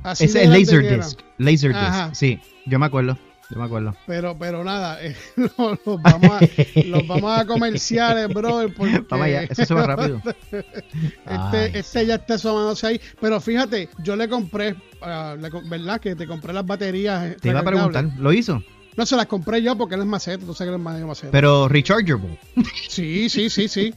Así 0.03 0.23
Ese 0.25 0.43
es. 0.43 0.49
Laserdisc. 0.49 1.19
Laserdisc. 1.37 2.13
Sí, 2.15 2.39
yo 2.65 2.79
me 2.79 2.85
acuerdo. 2.85 3.17
Yo 3.49 3.59
me 3.59 3.65
acuerdo. 3.65 3.95
Pero, 4.05 4.37
pero 4.37 4.63
nada, 4.63 5.01
eh, 5.01 5.15
los, 5.35 5.79
los 5.85 6.01
vamos 6.01 6.29
a, 6.31 6.39
los 6.85 7.07
vamos 7.07 7.39
a 7.39 7.45
comerciales, 7.45 8.27
bro, 8.27 8.67
porque 8.75 8.99
Vamos 9.09 9.25
allá, 9.25 9.43
eso 9.43 9.65
se 9.65 9.73
va 9.73 9.87
rápido. 9.87 10.21
Este, 11.25 11.79
este 11.79 12.05
ya 12.05 12.15
está 12.15 12.35
asomándose 12.35 12.87
ahí. 12.87 13.01
Pero 13.21 13.39
fíjate, 13.39 13.89
yo 14.03 14.15
le 14.15 14.27
compré, 14.27 14.75
ah, 15.01 15.35
le 15.39 15.49
¿verdad? 15.69 15.99
Que 15.99 16.15
te 16.15 16.25
compré 16.27 16.53
las 16.53 16.65
baterías. 16.65 17.31
eh, 17.31 17.37
Te 17.39 17.49
iba 17.49 17.59
a 17.59 17.63
preguntar, 17.63 18.05
¿lo 18.17 18.33
hizo? 18.33 18.61
No, 18.97 19.05
se 19.05 19.15
las 19.15 19.27
compré 19.27 19.61
yo 19.61 19.77
porque 19.77 19.93
él 19.95 20.01
es 20.01 20.07
maceta, 20.07 20.43
tú 20.45 20.53
sabes 20.55 20.71
que 20.71 20.75
él 20.81 20.97
es 20.99 21.05
maceta. 21.05 21.31
Pero 21.31 21.67
rechargeable. 21.69 22.39
Sí, 22.89 23.29
sí, 23.29 23.49
sí, 23.49 23.67
sí. 23.67 23.93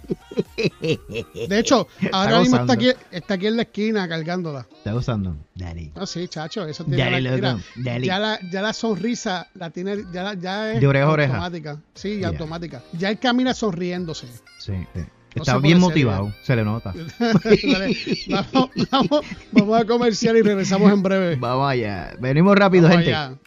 De 1.48 1.58
hecho, 1.58 1.88
ahora 2.12 2.40
mismo 2.40 2.58
está 2.58 2.74
aquí, 2.74 2.90
está 3.10 3.34
aquí 3.34 3.46
en 3.46 3.56
la 3.56 3.62
esquina 3.62 4.06
cargándola. 4.08 4.66
Está 4.70 4.94
usando. 4.94 5.36
Daddy. 5.54 5.92
Ah, 5.94 6.06
sí, 6.06 6.28
chacho, 6.28 6.66
eso 6.66 6.84
tiene 6.84 7.02
Dale, 7.02 7.20
la- 7.22 7.30
mira, 7.34 7.58
dale. 7.76 8.06
ya 8.06 8.18
la, 8.18 8.38
ya 8.50 8.62
la 8.62 8.72
sonrisa 8.72 9.48
la 9.54 9.70
tiene, 9.70 10.04
ya, 10.12 10.22
la- 10.22 10.34
ya 10.34 10.72
es 10.74 10.80
De 10.80 10.86
oreja 10.86 11.06
automática. 11.06 11.80
Sí, 11.94 12.20
Ya. 12.20 12.28
automática. 12.28 12.82
Ya 12.92 13.10
él 13.10 13.18
camina 13.18 13.54
sonriéndose. 13.54 14.26
Sí, 14.58 14.72
sí. 14.94 15.00
Está 15.34 15.58
bien 15.58 15.74
ser, 15.78 15.80
motivado, 15.80 16.34
se 16.42 16.56
le 16.56 16.64
nota. 16.64 16.92
Dale, 17.18 17.96
vamos, 18.28 18.70
vamos, 18.90 19.20
vamos 19.52 19.80
a 19.80 19.84
comercial 19.86 20.36
y 20.36 20.42
regresamos 20.42 20.92
en 20.92 21.02
breve. 21.02 21.36
Vamos 21.36 21.70
allá. 21.70 22.12
Venimos 22.20 22.56
rápido, 22.56 22.82
Vamos 22.88 22.96
gente. 23.04 23.14
allá. 23.14 23.38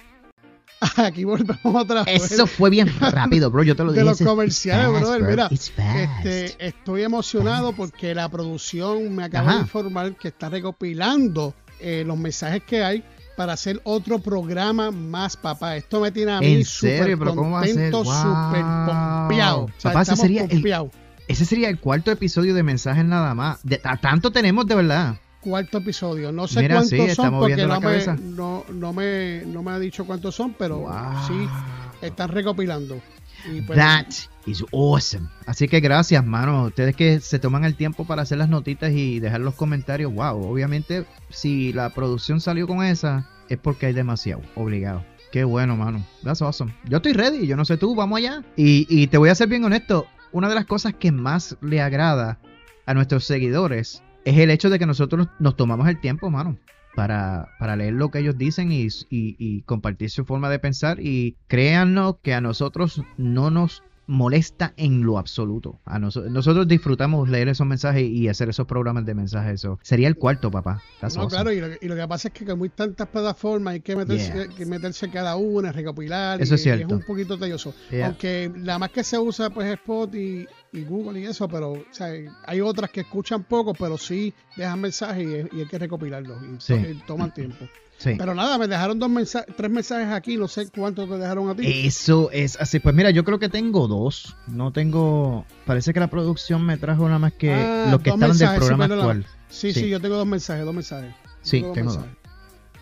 Aquí 0.97 1.23
volvemos 1.23 1.59
otra 1.75 2.03
vez. 2.03 2.31
Eso 2.31 2.47
fue 2.47 2.69
bien 2.69 2.87
rápido, 2.99 3.49
bro. 3.51 3.63
Yo 3.63 3.75
te 3.75 3.83
lo 3.83 3.91
de 3.91 3.99
dije. 4.01 4.09
los 4.09 4.19
Eso 4.21 4.23
es 4.23 4.29
comerciales, 4.29 4.85
fast, 4.87 5.01
brother. 5.03 5.21
bro. 5.21 5.47
Mira, 5.49 5.49
este, 5.51 6.67
estoy 6.67 7.03
emocionado 7.03 7.73
porque 7.73 8.13
la 8.15 8.29
producción 8.29 9.15
me 9.15 9.23
acaba 9.23 9.47
Ajá. 9.49 9.55
de 9.57 9.61
informar 9.63 10.15
que 10.15 10.27
está 10.29 10.49
recopilando 10.49 11.53
eh, 11.79 12.03
los 12.05 12.17
mensajes 12.17 12.63
que 12.63 12.83
hay 12.83 13.03
para 13.35 13.53
hacer 13.53 13.81
otro 13.83 14.19
programa 14.19 14.91
más, 14.91 15.35
papá. 15.37 15.75
Esto 15.75 15.99
me 15.99 16.11
tiene 16.11 16.31
a 16.33 16.39
mí 16.39 16.53
¿En 16.53 16.65
súper 16.65 16.99
serio? 16.99 17.19
¿Pero 17.19 17.35
cómo 17.35 17.51
va 17.51 17.61
a 17.61 17.63
ser? 17.63 17.91
contento, 17.91 18.05
súper 18.05 18.63
Wow. 18.63 18.85
pompeado. 18.85 19.59
O 19.63 19.69
sea, 19.79 19.91
Papá, 19.91 20.01
ese 20.03 20.15
sería 20.15 20.43
el-. 20.45 20.89
Ese 21.27 21.45
sería 21.45 21.69
el 21.69 21.79
cuarto 21.79 22.11
episodio 22.11 22.53
de 22.53 22.63
mensajes 22.63 23.03
nada 23.05 23.33
más. 23.33 23.59
De, 23.63 23.81
tanto 24.01 24.31
tenemos 24.31 24.67
de 24.67 24.75
verdad. 24.75 25.15
Cuarto 25.43 25.79
episodio. 25.79 26.31
No 26.31 26.47
sé 26.47 26.61
Mira, 26.61 26.75
cuántos 26.75 26.89
sí, 26.89 27.15
son 27.15 27.37
porque 27.37 27.67
no 27.67 27.81
me, 27.81 28.05
no, 28.21 28.63
no, 28.73 28.93
me, 28.93 29.43
no 29.45 29.61
me 29.61 29.71
ha 29.71 29.79
dicho 29.79 30.05
cuántos 30.05 30.35
son, 30.35 30.53
pero 30.57 30.79
Wow. 30.79 30.91
sí 31.27 31.47
están 32.01 32.29
recopilando. 32.29 33.01
Y 33.51 33.61
pues, 33.61 33.77
That 33.77 34.07
is 34.45 34.63
awesome. 34.71 35.27
Así 35.45 35.67
que 35.67 35.81
gracias, 35.81 36.25
mano. 36.25 36.65
Ustedes 36.65 36.95
que 36.95 37.19
se 37.19 37.39
toman 37.39 37.65
el 37.65 37.75
tiempo 37.75 38.05
para 38.05 38.21
hacer 38.21 38.37
las 38.37 38.47
notitas 38.47 38.93
y 38.93 39.19
dejar 39.19 39.41
los 39.41 39.55
comentarios. 39.55 40.13
Wow, 40.13 40.49
obviamente, 40.49 41.05
si 41.29 41.73
la 41.73 41.89
producción 41.89 42.39
salió 42.39 42.65
con 42.65 42.83
esa, 42.83 43.29
es 43.49 43.57
porque 43.57 43.87
hay 43.87 43.93
demasiado. 43.93 44.41
Obligado. 44.55 45.03
Qué 45.33 45.43
bueno, 45.43 45.75
mano. 45.75 46.05
That's 46.23 46.41
awesome. 46.41 46.73
Yo 46.85 46.97
estoy 46.97 47.11
ready, 47.13 47.47
yo 47.47 47.57
no 47.57 47.65
sé 47.65 47.75
tú, 47.75 47.95
vamos 47.95 48.19
allá. 48.19 48.43
Y, 48.55 48.85
y 48.87 49.07
te 49.07 49.17
voy 49.17 49.29
a 49.29 49.35
ser 49.35 49.49
bien 49.49 49.65
honesto, 49.65 50.05
una 50.31 50.47
de 50.47 50.55
las 50.55 50.65
cosas 50.65 50.93
que 50.93 51.11
más 51.11 51.57
le 51.59 51.81
agrada 51.81 52.39
a 52.85 52.93
nuestros 52.93 53.25
seguidores 53.25 54.03
es 54.25 54.37
el 54.37 54.49
hecho 54.51 54.69
de 54.69 54.79
que 54.79 54.85
nosotros 54.85 55.27
nos 55.39 55.55
tomamos 55.55 55.87
el 55.87 55.99
tiempo, 55.99 56.29
mano, 56.29 56.57
para, 56.95 57.49
para 57.59 57.75
leer 57.75 57.93
lo 57.93 58.09
que 58.11 58.19
ellos 58.19 58.37
dicen 58.37 58.71
y, 58.71 58.83
y- 58.85 59.35
y 59.39 59.61
compartir 59.63 60.09
su 60.09 60.25
forma 60.25 60.49
de 60.49 60.59
pensar. 60.59 60.99
Y 60.99 61.35
créanos 61.47 62.15
que 62.21 62.33
a 62.33 62.41
nosotros 62.41 63.01
no 63.17 63.49
nos 63.51 63.83
molesta 64.05 64.73
en 64.75 65.03
lo 65.03 65.17
absoluto. 65.17 65.79
A 65.85 65.97
noso- 65.97 66.29
nosotros 66.29 66.67
disfrutamos 66.67 67.29
leer 67.29 67.47
esos 67.47 67.65
mensajes 67.65 68.03
y 68.03 68.27
hacer 68.27 68.49
esos 68.49 68.67
programas 68.67 69.05
de 69.05 69.15
mensajes. 69.15 69.53
Eso 69.55 69.79
sería 69.81 70.09
el 70.09 70.17
cuarto, 70.17 70.51
papá. 70.51 70.81
That's 70.99 71.15
No, 71.15 71.23
awesome. 71.23 71.41
claro, 71.43 71.51
y 71.57 71.61
lo, 71.61 71.69
que- 71.69 71.85
y 71.85 71.87
lo 71.87 71.95
que 71.95 72.05
pasa 72.07 72.27
es 72.27 72.33
que 72.33 72.45
como 72.45 72.65
hay 72.65 72.69
tantas 72.69 73.07
plataformas, 73.07 73.75
hay 73.75 73.79
que 73.79 73.95
meterse, 73.95 74.33
Yeah. 74.33 74.47
que 74.49 74.65
meterse 74.65 75.09
cada 75.09 75.37
una, 75.37 75.71
recopilar. 75.71 76.41
Eso 76.41 76.53
y- 76.53 76.55
es 76.55 76.61
y 76.61 76.63
cierto. 76.63 76.95
un 76.95 77.01
poquito 77.01 77.39
tedioso. 77.39 77.73
Yeah. 77.91 78.07
Aunque 78.07 78.51
la 78.57 78.77
más 78.77 78.91
que 78.91 79.03
se 79.05 79.17
usa 79.17 79.49
pues 79.49 79.67
es 79.67 79.73
Spot 79.75 80.13
y, 80.15 80.45
y 80.73 80.83
Google 80.83 81.19
y 81.21 81.25
eso, 81.25 81.47
pero 81.47 81.71
o 81.73 81.83
sea, 81.91 82.07
hay 82.45 82.59
otras 82.61 82.89
que 82.89 83.01
escuchan 83.01 83.43
poco, 83.43 83.73
pero 83.73 83.97
sí 83.97 84.33
dejan 84.57 84.81
mensajes 84.81 85.23
y, 85.51 85.55
y 85.57 85.59
hay 85.61 85.67
que 85.67 85.77
recopilarlos. 85.79 86.37
Y, 86.43 86.55
Sí. 86.59 86.73
y 86.73 86.93
toman 87.07 87.33
tiempo. 87.33 87.65
Sí. 87.97 88.15
Pero 88.17 88.33
nada, 88.35 88.57
me 88.57 88.67
dejaron 88.67 88.97
dos 88.99 89.09
mensajes, 89.09 89.55
tres 89.55 89.69
mensajes 89.71 90.07
aquí, 90.09 90.35
no 90.35 90.47
sé 90.47 90.67
cuántos 90.69 91.07
te 91.07 91.15
dejaron 91.17 91.49
a 91.49 91.55
ti. 91.55 91.85
Eso 91.85 92.29
es 92.31 92.59
así. 92.59 92.79
Pues 92.79 92.93
mira, 92.95 93.11
yo 93.11 93.23
creo 93.23 93.39
que 93.39 93.47
tengo 93.49 93.87
dos. 93.87 94.35
No 94.47 94.71
tengo. 94.73 95.45
Parece 95.65 95.93
que 95.93 95.99
la 96.01 96.07
producción 96.09 96.65
me 96.65 96.75
trajo 96.77 97.05
nada 97.05 97.19
más 97.19 97.33
que 97.33 97.53
Ah, 97.53 97.87
los 97.91 98.01
que 98.01 98.09
estaban 98.09 98.19
del 98.19 98.29
mensajes, 98.29 98.53
sí, 98.55 98.59
programa 98.59 98.87
perdona. 98.87 99.01
actual. 99.11 99.25
sí, 99.49 99.71
sí, 99.73 99.81
sí. 99.81 99.89
yo 99.89 100.01
tengo 100.01 100.15
dos 100.17 100.27
mensajes, 100.27 100.65
dos 100.65 100.73
mensajes. 100.73 101.13
Sí, 101.43 101.61
dos 101.61 101.73
tengo 101.73 101.93
dos. 101.93 102.05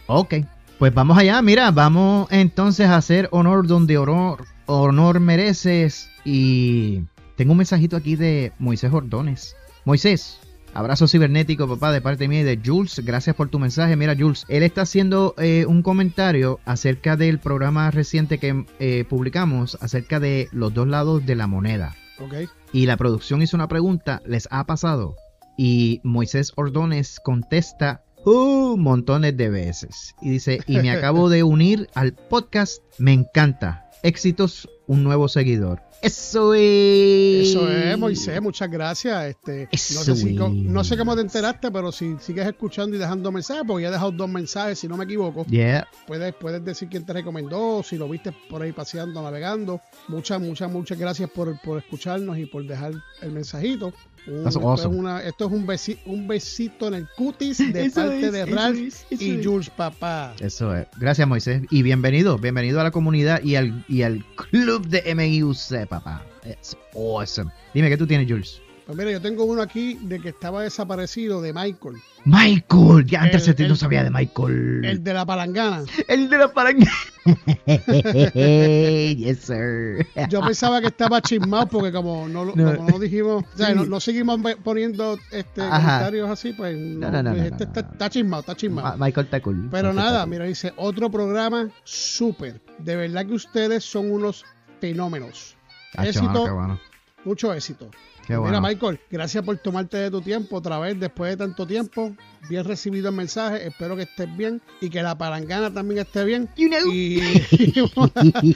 Ok. 0.07 0.33
Pues 0.79 0.93
vamos 0.93 1.17
allá. 1.17 1.41
Mira, 1.41 1.69
vamos 1.71 2.27
entonces 2.31 2.87
a 2.87 2.95
hacer 2.95 3.27
honor 3.31 3.67
donde 3.67 3.97
honor, 3.97 4.45
honor 4.65 5.19
mereces. 5.19 6.09
Y 6.25 7.03
tengo 7.41 7.53
un 7.53 7.57
mensajito 7.57 7.97
aquí 7.97 8.15
de 8.15 8.51
Moisés 8.59 8.93
Ordones. 8.93 9.55
Moisés. 9.83 10.37
Abrazo 10.75 11.07
cibernético, 11.07 11.67
papá, 11.67 11.91
de 11.91 11.99
parte 11.99 12.27
mía 12.27 12.41
y 12.41 12.43
de 12.43 12.59
Jules. 12.63 13.01
Gracias 13.03 13.35
por 13.35 13.49
tu 13.49 13.57
mensaje. 13.57 13.95
Mira, 13.95 14.15
Jules, 14.15 14.45
él 14.47 14.61
está 14.61 14.83
haciendo 14.83 15.33
eh, 15.39 15.65
un 15.67 15.81
comentario 15.81 16.59
acerca 16.65 17.17
del 17.17 17.39
programa 17.39 17.89
reciente 17.89 18.37
que 18.37 18.63
eh, 18.77 19.05
publicamos, 19.09 19.75
acerca 19.81 20.19
de 20.19 20.49
los 20.51 20.71
dos 20.75 20.87
lados 20.87 21.25
de 21.25 21.33
la 21.33 21.47
moneda. 21.47 21.95
Ok. 22.19 22.47
Y 22.73 22.85
la 22.85 22.95
producción 22.95 23.41
hizo 23.41 23.57
una 23.57 23.67
pregunta, 23.67 24.21
¿les 24.27 24.47
ha 24.51 24.63
pasado? 24.67 25.15
Y 25.57 25.99
Moisés 26.03 26.53
Ordones 26.57 27.19
contesta, 27.23 28.03
"Uh, 28.23 28.77
montones 28.77 29.35
de 29.35 29.49
veces. 29.49 30.13
Y 30.21 30.29
dice, 30.29 30.59
y 30.67 30.77
me 30.77 30.91
acabo 30.91 31.27
de 31.27 31.41
unir 31.41 31.89
al 31.95 32.13
podcast, 32.13 32.83
me 32.99 33.13
encanta. 33.13 33.87
Éxitos, 34.03 34.67
un 34.87 35.03
nuevo 35.03 35.27
seguidor. 35.27 35.79
Eso 36.01 36.55
es. 36.55 37.49
Eso 37.49 37.69
es, 37.69 37.95
Moisés, 37.95 38.41
muchas 38.41 38.71
gracias. 38.71 39.23
Este, 39.25 39.69
no, 39.71 39.77
sé 40.03 40.15
si- 40.15 40.33
no 40.33 40.83
sé 40.83 40.97
cómo 40.97 41.13
te 41.15 41.21
enteraste, 41.21 41.69
pero 41.69 41.91
si 41.91 42.15
sigues 42.19 42.47
escuchando 42.47 42.95
y 42.95 42.99
dejando 42.99 43.31
mensajes, 43.31 43.61
porque 43.67 43.83
ya 43.83 43.89
he 43.89 43.91
dejado 43.91 44.11
dos 44.11 44.27
mensajes, 44.27 44.79
si 44.79 44.87
no 44.87 44.97
me 44.97 45.03
equivoco, 45.03 45.45
Yeah. 45.47 45.87
puedes, 46.07 46.33
puedes 46.33 46.65
decir 46.65 46.89
quién 46.89 47.05
te 47.05 47.13
recomendó, 47.13 47.83
si 47.83 47.97
lo 47.97 48.09
viste 48.09 48.31
por 48.49 48.63
ahí 48.63 48.71
paseando, 48.71 49.21
navegando. 49.21 49.79
Muchas, 50.07 50.41
muchas, 50.41 50.71
muchas 50.71 50.97
gracias 50.97 51.29
por, 51.29 51.59
por 51.61 51.77
escucharnos 51.77 52.35
y 52.39 52.47
por 52.47 52.65
dejar 52.65 52.93
el 53.21 53.31
mensajito. 53.31 53.93
Un- 54.27 54.43
That's 54.43 54.55
esto, 54.55 54.69
awesome. 54.69 54.93
es 54.95 54.99
una- 54.99 55.23
esto 55.23 55.45
es 55.47 55.51
un, 55.51 55.67
besi- 55.67 55.99
un 56.05 56.27
besito 56.27 56.87
en 56.87 56.93
el 56.93 57.07
cutis 57.17 57.57
de 57.73 57.85
Eso 57.85 58.01
parte 58.01 58.25
es, 58.27 58.31
de 58.31 58.45
Ralph 58.45 58.77
es, 58.77 59.05
y 59.21 59.31
es. 59.39 59.45
Jules 59.45 59.69
Papá. 59.69 60.33
Eso 60.39 60.75
es. 60.75 60.87
Gracias, 60.99 61.27
Moisés. 61.27 61.63
Y 61.71 61.81
bienvenido, 61.81 62.37
bienvenido 62.37 62.79
a 62.79 62.83
la 62.83 62.91
comunidad 62.91 63.43
y 63.43 63.55
al, 63.55 63.83
y 63.87 64.03
al 64.03 64.23
club 64.35 64.87
de 64.87 65.15
MIUC, 65.15 65.87
papá. 65.87 66.25
It's 66.45 66.77
awesome. 66.95 67.51
Dime, 67.73 67.89
¿qué 67.89 67.97
tú 67.97 68.05
tienes, 68.07 68.27
Jules? 68.29 68.61
Pues 68.91 68.97
mira, 69.05 69.11
yo 69.11 69.21
tengo 69.21 69.45
uno 69.45 69.61
aquí 69.61 69.97
de 70.01 70.19
que 70.19 70.29
estaba 70.29 70.63
desaparecido, 70.63 71.41
de 71.41 71.53
Michael, 71.53 71.95
Michael, 72.25 73.05
ya 73.05 73.21
antes 73.23 73.47
El- 73.47 73.55
no 73.67 73.73
el- 73.73 73.77
sabía 73.77 74.03
de 74.03 74.09
Michael. 74.11 74.83
el 74.83 75.01
de 75.03 75.13
la 75.13 75.25
palangana. 75.25 75.83
El 76.09 76.29
de 76.29 76.37
la 76.37 76.51
palanca. 76.51 76.91
yes, 78.33 79.39
sir. 79.39 80.05
Yo 80.29 80.41
pensaba 80.41 80.81
que 80.81 80.87
estaba 80.87 81.21
chismado 81.21 81.67
porque 81.67 81.91
como 81.91 82.27
no, 82.27 82.45
No. 82.45 82.75
como 82.75 82.89
no 82.89 82.99
dijimos, 82.99 83.43
o 83.53 83.57
sea, 83.57 83.67
Sí. 83.67 83.73
no, 83.75 83.85
no 83.85 83.99
seguimos 83.99 84.39
poniendo 84.63 85.17
este 85.31 85.61
Ajá. 85.61 85.79
comentarios 85.79 86.29
así, 86.29 86.53
pues 86.53 86.77
no, 86.77 87.09
No, 87.09 87.11
no, 87.11 87.23
no, 87.23 87.33
no, 87.35 87.43
este 87.43 87.65
no, 87.65 87.71
está, 87.71 87.81
no. 87.83 87.91
está 87.93 88.09
chismado, 88.09 88.39
está 88.41 88.55
chismado. 88.55 88.97
Ma- 88.97 89.05
Michael 89.05 89.25
está 89.25 89.41
cool. 89.41 89.67
Pero 89.71 89.89
Michael 89.93 89.95
nada, 90.11 90.25
mira, 90.25 90.45
dice, 90.45 90.73
otro 90.77 91.09
programa 91.09 91.69
súper. 91.83 92.61
De 92.77 92.95
verdad 92.95 93.25
que 93.25 93.33
ustedes 93.33 93.83
son 93.85 94.11
unos 94.11 94.43
fenómenos. 94.79 95.55
Éxito. 95.97 96.53
bueno. 96.53 96.79
Mucho 97.23 97.53
éxito. 97.53 97.89
Qué 98.25 98.37
Mira. 98.37 98.61
Michael, 98.61 98.99
gracias 99.09 99.43
por 99.43 99.57
tomarte 99.57 99.97
de 99.97 100.11
tu 100.11 100.21
tiempo 100.21 100.57
otra 100.57 100.79
vez 100.79 100.99
después 100.99 101.31
de 101.31 101.37
tanto 101.37 101.65
tiempo. 101.65 102.15
Bien 102.49 102.63
recibido 102.63 103.09
el 103.09 103.15
mensaje, 103.15 103.67
espero 103.67 103.95
que 103.95 104.03
estés 104.03 104.35
bien 104.37 104.61
y 104.79 104.89
que 104.89 105.01
la 105.01 105.17
palangana 105.17 105.73
también 105.73 106.01
esté 106.01 106.23
bien. 106.23 106.47
You 106.55 106.69
know. 106.69 106.93
Y, 106.93 107.19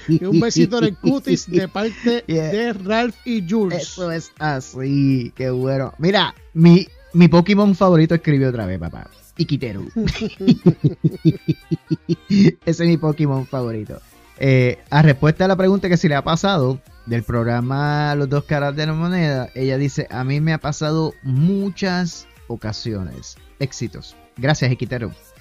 y 0.08 0.26
un 0.26 0.40
besito 0.40 0.78
en 0.80 0.84
el 0.86 0.98
cutis 0.98 1.50
de 1.50 1.68
parte 1.68 2.24
Yeah. 2.28 2.50
de 2.50 2.74
Ralph 2.74 3.16
y 3.26 3.48
Jules. 3.48 3.82
Eso 3.82 4.12
es 4.12 4.32
así, 4.40 5.32
qué 5.36 5.50
bueno. 5.50 5.94
Mira, 5.98 6.34
mi, 6.54 6.88
mi 7.14 7.28
Pokémon 7.28 7.76
favorito 7.76 8.16
escribió 8.16 8.50
otra 8.50 8.66
vez, 8.66 8.80
papá. 8.80 9.10
Ikiteru. 9.38 9.90
Ese 12.30 12.58
es 12.66 12.80
mi 12.90 12.98
Pokémon 12.98 13.46
favorito. 13.46 14.00
Eh, 14.38 14.80
a 14.90 15.02
respuesta 15.02 15.46
a 15.46 15.48
la 15.48 15.56
pregunta 15.56 15.88
que 15.90 15.98
si 15.98 16.08
le 16.10 16.16
ha 16.16 16.24
pasado 16.24 16.80
del 17.06 17.24
programa 17.24 18.16
Los 18.16 18.30
dos 18.30 18.44
caras 18.46 18.76
de 18.76 18.86
la 18.86 18.94
moneda, 18.94 19.50
ella 19.56 19.78
dice, 19.78 20.08
a 20.10 20.24
mí 20.24 20.42
me 20.42 20.54
ha 20.54 20.58
pasado 20.58 21.14
muchas 21.24 22.28
ocasiones. 22.48 23.38
Éxitos. 23.60 24.16
Gracias. 24.38 24.72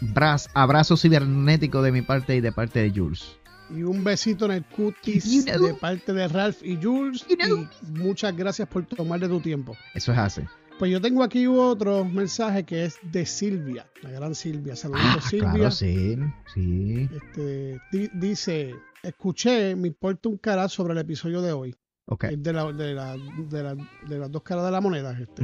Braz- 0.00 0.48
abrazo 0.54 0.96
cibernético 0.96 1.82
de 1.82 1.92
mi 1.92 2.02
parte 2.02 2.36
y 2.36 2.40
de 2.40 2.52
parte 2.52 2.80
de 2.80 2.90
Jules. 2.90 3.36
Y 3.70 3.82
un 3.82 4.04
besito 4.04 4.44
en 4.44 4.52
el 4.52 4.64
cutis 4.64 5.24
You 5.24 5.42
know. 5.44 5.66
de 5.66 5.74
parte 5.74 6.12
de 6.12 6.28
Ralph 6.28 6.62
y 6.62 6.76
Jules. 6.80 7.24
You 7.28 7.36
know. 7.36 7.58
Y 7.58 7.98
muchas 7.98 8.36
gracias 8.36 8.68
por 8.68 8.84
tomar 8.86 9.18
de 9.20 9.28
tu 9.28 9.40
tiempo. 9.40 9.76
Eso 9.94 10.12
es 10.12 10.18
así. 10.18 10.42
Pues 10.78 10.90
yo 10.90 11.00
tengo 11.00 11.22
aquí 11.22 11.46
otro 11.46 12.04
mensaje 12.04 12.64
que 12.64 12.84
es 12.84 12.98
de 13.12 13.24
Silvia, 13.26 13.86
la 14.02 14.10
gran 14.10 14.34
Silvia. 14.34 14.74
Saludos, 14.74 15.00
Ah, 15.16 15.20
Silvia. 15.20 15.52
claro, 15.54 15.70
sí, 15.70 16.16
sí. 16.52 17.08
Este, 17.14 17.80
di- 17.92 18.10
dice, 18.14 18.74
escuché, 19.02 19.76
me 19.76 19.88
importa 19.88 20.28
un 20.28 20.36
carajo 20.36 20.68
sobre 20.70 20.92
el 20.94 20.98
episodio 20.98 21.40
de 21.42 21.52
hoy. 21.52 21.74
Ok. 22.06 22.24
el 22.24 22.42
de, 22.42 22.52
la- 22.52 22.70
de, 22.70 22.92
la- 22.92 23.16
de 23.16 23.62
la- 23.62 23.74
de 24.06 24.18
las 24.18 24.30
dos 24.30 24.42
caras 24.42 24.66
de 24.66 24.70
la 24.70 24.80
moneda. 24.82 25.18
Este. 25.18 25.42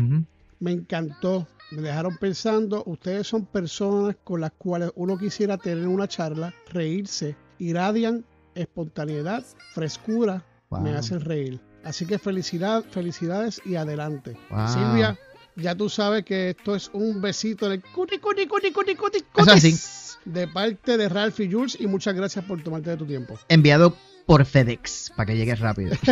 Me 0.58 0.72
encantó, 0.72 1.48
me 1.70 1.80
dejaron 1.80 2.18
pensando, 2.18 2.82
ustedes 2.84 3.26
son 3.26 3.46
personas 3.46 4.16
con 4.22 4.42
las 4.42 4.50
cuales 4.52 4.92
uno 4.94 5.16
quisiera 5.16 5.56
tener 5.56 5.88
una 5.88 6.06
charla, 6.06 6.52
reírse, 6.70 7.34
irradian 7.58 8.26
espontaneidad, 8.54 9.42
frescura, 9.72 10.44
Wow. 10.68 10.82
me 10.82 10.90
hacen 10.90 11.20
reír. 11.22 11.58
Así 11.84 12.06
que 12.06 12.18
felicidad, 12.18 12.84
felicidades 12.90 13.60
y 13.64 13.76
adelante. 13.76 14.36
Wow. 14.50 14.68
Silvia, 14.68 15.18
ya 15.56 15.74
tú 15.74 15.88
sabes 15.88 16.24
que 16.24 16.50
esto 16.50 16.74
es 16.74 16.90
un 16.92 17.20
besito 17.22 17.70
el 17.72 17.82
cuti, 17.82 18.18
cuti, 18.18 18.46
cuti, 18.46 18.72
cuti, 18.72 18.94
cuti, 18.94 19.18
Eso 19.36 19.52
así. 19.52 19.76
de 20.24 20.46
parte 20.48 20.96
de 20.96 21.08
Ralph 21.08 21.40
y 21.40 21.50
Jules 21.50 21.76
y 21.80 21.86
muchas 21.86 22.14
gracias 22.14 22.44
por 22.44 22.62
tomarte 22.62 22.90
de 22.90 22.96
tu 22.96 23.06
tiempo. 23.06 23.38
enviado 23.48 23.96
por 24.26 24.44
FedEx 24.44 25.12
para 25.16 25.26
que 25.32 25.36
llegue 25.38 25.54
rápido. 25.56 25.96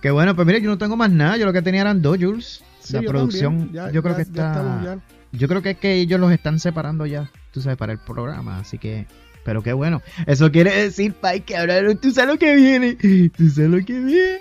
Qué 0.00 0.10
bueno, 0.10 0.34
pues 0.34 0.46
mira, 0.46 0.58
yo 0.58 0.70
no 0.70 0.78
tengo 0.78 0.96
más 0.96 1.10
nada. 1.10 1.36
Yo 1.36 1.46
lo 1.46 1.52
que 1.52 1.62
tenía 1.62 1.82
eran 1.82 2.02
dos 2.02 2.18
Jules. 2.20 2.62
sí, 2.80 2.94
la 2.94 3.02
yo 3.02 3.08
producción. 3.10 3.72
Ya- 3.72 3.90
yo 3.90 4.02
creo 4.02 4.14
ya- 4.14 4.16
que 4.16 4.22
está. 4.22 4.50
estamos. 4.52 5.02
Yo 5.32 5.48
creo 5.48 5.62
que 5.62 5.70
es 5.70 5.78
que 5.78 5.94
ellos 5.94 6.18
los 6.20 6.32
están 6.32 6.58
separando 6.58 7.04
ya, 7.04 7.30
tú 7.52 7.60
sabes, 7.60 7.76
para 7.76 7.92
el 7.92 7.98
programa. 7.98 8.58
Así 8.60 8.78
que, 8.78 9.06
pero 9.46 9.62
qué 9.62 9.72
bueno. 9.72 10.02
Eso 10.26 10.50
quiere 10.50 10.74
decir, 10.74 11.14
Pai, 11.14 11.40
que 11.40 11.56
ahora 11.56 11.94
tú 11.94 12.10
sabes 12.10 12.30
lo 12.34 12.38
que 12.38 12.56
viene. 12.56 12.96
Tú 13.36 13.48
sabes 13.48 13.70
lo 13.70 13.84
que 13.84 13.98
viene. 14.00 14.40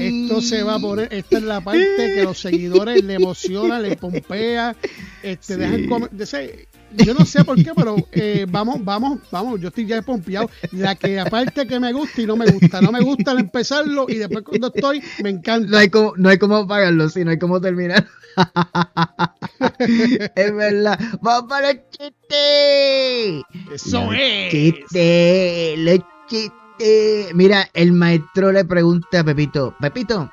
Esto 0.00 0.40
se 0.40 0.62
va 0.62 0.76
a 0.76 0.78
poner, 0.78 1.12
esta 1.12 1.38
es 1.38 1.42
la 1.44 1.60
parte 1.60 2.12
que 2.14 2.22
los 2.24 2.38
seguidores 2.38 3.02
le 3.04 3.14
emociona, 3.14 3.80
le 3.80 3.96
pompea, 3.96 4.76
este, 5.22 5.54
Sí. 5.54 5.60
dejan 5.60 5.86
comer, 5.86 6.10
de 6.10 6.26
yo 6.96 7.14
no 7.14 7.24
sé 7.24 7.44
por 7.44 7.56
qué, 7.56 7.72
pero 7.74 7.96
eh, 8.12 8.46
vamos, 8.48 8.84
vamos, 8.84 9.20
vamos, 9.30 9.60
yo 9.60 9.68
estoy 9.68 9.86
ya 9.86 10.02
pompeado. 10.02 10.50
La 10.72 10.94
que 10.94 11.18
aparte 11.18 11.66
que 11.66 11.80
me 11.80 11.92
gusta 11.92 12.22
y 12.22 12.26
no 12.26 12.36
me 12.36 12.46
gusta, 12.50 12.80
no 12.80 12.92
me 12.92 13.00
gusta 13.00 13.32
al 13.32 13.40
empezarlo 13.40 14.06
y 14.08 14.16
después 14.16 14.44
cuando 14.44 14.72
estoy 14.74 15.02
me 15.22 15.30
encanta. 15.30 15.68
No 15.70 15.78
hay 15.78 15.88
como, 15.88 16.12
no 16.16 16.28
hay 16.28 16.38
como 16.38 16.66
pagarlo, 16.66 17.08
sí, 17.08 17.24
no 17.24 17.30
hay 17.30 17.38
como 17.38 17.60
terminar. 17.60 18.06
es 19.78 20.54
verdad. 20.54 20.98
Vamos 21.20 21.48
para 21.48 21.70
el 21.70 21.80
chiste. 21.90 23.42
Eso 23.72 24.12
es. 24.12 24.50
chistes, 24.50 25.78
los 25.78 26.00
chistes. 26.28 27.34
Mira, 27.34 27.68
el 27.74 27.92
maestro 27.92 28.52
le 28.52 28.64
pregunta 28.64 29.20
a 29.20 29.24
Pepito, 29.24 29.74
Pepito, 29.80 30.32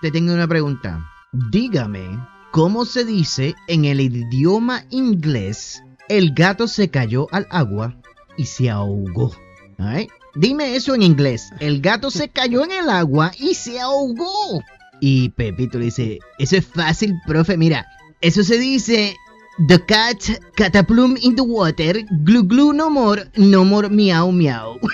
te 0.00 0.10
tengo 0.10 0.34
una 0.34 0.48
pregunta. 0.48 0.98
Dígame 1.30 2.18
cómo 2.50 2.84
se 2.84 3.04
dice 3.04 3.54
en 3.66 3.84
el 3.84 4.00
idioma 4.00 4.84
inglés 4.90 5.82
el 6.08 6.32
gato 6.32 6.68
se 6.68 6.88
cayó 6.88 7.26
al 7.32 7.46
agua 7.50 7.94
y 8.36 8.46
se 8.46 8.70
ahogó. 8.70 9.32
Alright? 9.78 10.10
Dime 10.34 10.74
eso 10.74 10.94
en 10.94 11.02
inglés. 11.02 11.50
El 11.60 11.80
gato 11.80 12.10
se 12.10 12.28
cayó 12.28 12.64
en 12.64 12.72
el 12.72 12.88
agua 12.88 13.32
y 13.38 13.54
se 13.54 13.78
ahogó. 13.80 14.62
Y 15.00 15.28
Pepito 15.30 15.78
le 15.78 15.86
dice, 15.86 16.18
eso 16.38 16.56
es 16.56 16.66
fácil, 16.66 17.14
profe. 17.26 17.56
Mira, 17.56 17.86
eso 18.20 18.42
se 18.42 18.58
dice, 18.58 19.16
the 19.66 19.78
cat 19.80 20.20
cataplum 20.56 21.16
in 21.22 21.34
the 21.34 21.42
water, 21.42 21.94
glu 22.22 22.44
glu 22.44 22.72
no 22.72 22.88
more, 22.88 23.18
no 23.36 23.64
more 23.64 23.88
miau 23.88 24.30
miau. 24.30 24.78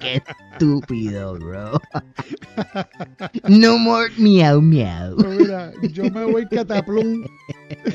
Qué 0.00 0.22
estúpido, 0.22 1.34
bro. 1.38 1.80
No 3.48 3.78
more 3.78 4.10
miau 4.18 4.60
miau. 4.60 5.16
Pero 5.16 5.30
mira, 5.30 5.72
yo 5.92 6.04
me 6.04 6.24
voy 6.24 6.46
cataplum, 6.46 7.24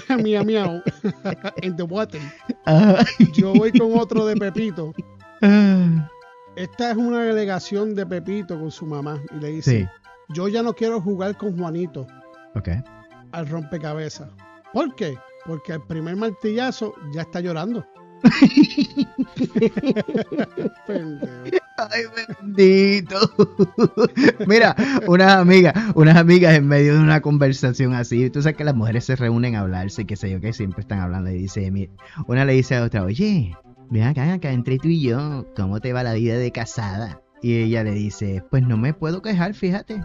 miau 0.24 0.44
miau, 0.44 0.82
in 1.64 1.76
the 1.78 1.84
water. 1.86 2.22
Ah, 2.66 3.04
Yo 3.34 3.54
voy 3.54 3.72
con 3.72 3.98
otro 3.98 4.26
de 4.26 4.36
Pepito. 4.36 4.94
ah. 5.42 6.08
Esta 6.58 6.92
es 6.92 6.98
una 6.98 7.24
delegación 7.24 7.96
de 7.96 8.06
Pepito 8.06 8.60
con 8.60 8.72
su 8.72 8.86
mamá 8.86 9.22
y 9.34 9.40
le 9.40 9.52
dice, 9.52 9.72
Sí, 9.72 9.88
yo 10.34 10.50
ya 10.50 10.62
no 10.62 10.74
quiero 10.74 11.00
jugar 11.00 11.38
con 11.38 11.58
Juanito 11.58 12.06
ok. 12.56 12.68
Al 13.32 13.48
rompecabezas. 13.48 14.30
¿Por 14.74 14.96
qué? 14.96 15.16
Porque 15.46 15.74
el 15.74 15.82
primer 15.82 16.16
martillazo 16.16 16.94
ya 17.14 17.22
está 17.22 17.42
llorando. 17.42 17.86
Ay, 21.90 22.04
bendito. 22.40 23.18
Mira, 24.48 24.76
unas 25.08 25.34
amigas, 25.34 25.74
unas 25.96 26.16
amigas 26.16 26.56
en 26.56 26.68
medio 26.68 26.94
de 26.94 27.00
una 27.00 27.22
conversación 27.22 27.94
así, 27.94 28.30
tú 28.30 28.42
sabes 28.42 28.58
que 28.58 28.64
las 28.64 28.76
mujeres 28.76 29.06
se 29.06 29.16
reúnen 29.16 29.56
a 29.56 29.62
hablarse, 29.62 30.06
qué 30.06 30.16
sé 30.16 30.30
yo, 30.30 30.40
que 30.40 30.54
siempre 30.54 30.82
están 30.82 31.00
hablando 31.00 31.32
y 31.32 31.40
dice, 31.40 31.72
mira, 31.72 31.92
una 32.28 32.46
le 32.46 32.54
dice 32.54 32.76
a 32.76 32.84
otra, 32.84 33.04
oye, 33.04 33.56
ven 33.90 34.04
acá, 34.04 34.34
acá 34.34 34.52
entre 34.52 34.78
tú 34.78 34.90
y 34.90 35.02
yo, 35.02 35.48
¿cómo 35.56 35.80
te 35.80 35.94
va 35.94 36.04
la 36.04 36.14
vida 36.14 36.38
de 36.38 36.52
casada? 36.52 37.22
Y 37.42 37.58
ella 37.58 37.84
le 37.84 37.94
dice, 37.94 38.44
pues 38.52 38.62
no 38.62 38.78
me 38.78 38.94
puedo 38.94 39.24
quejar, 39.24 39.56
fíjate, 39.56 40.04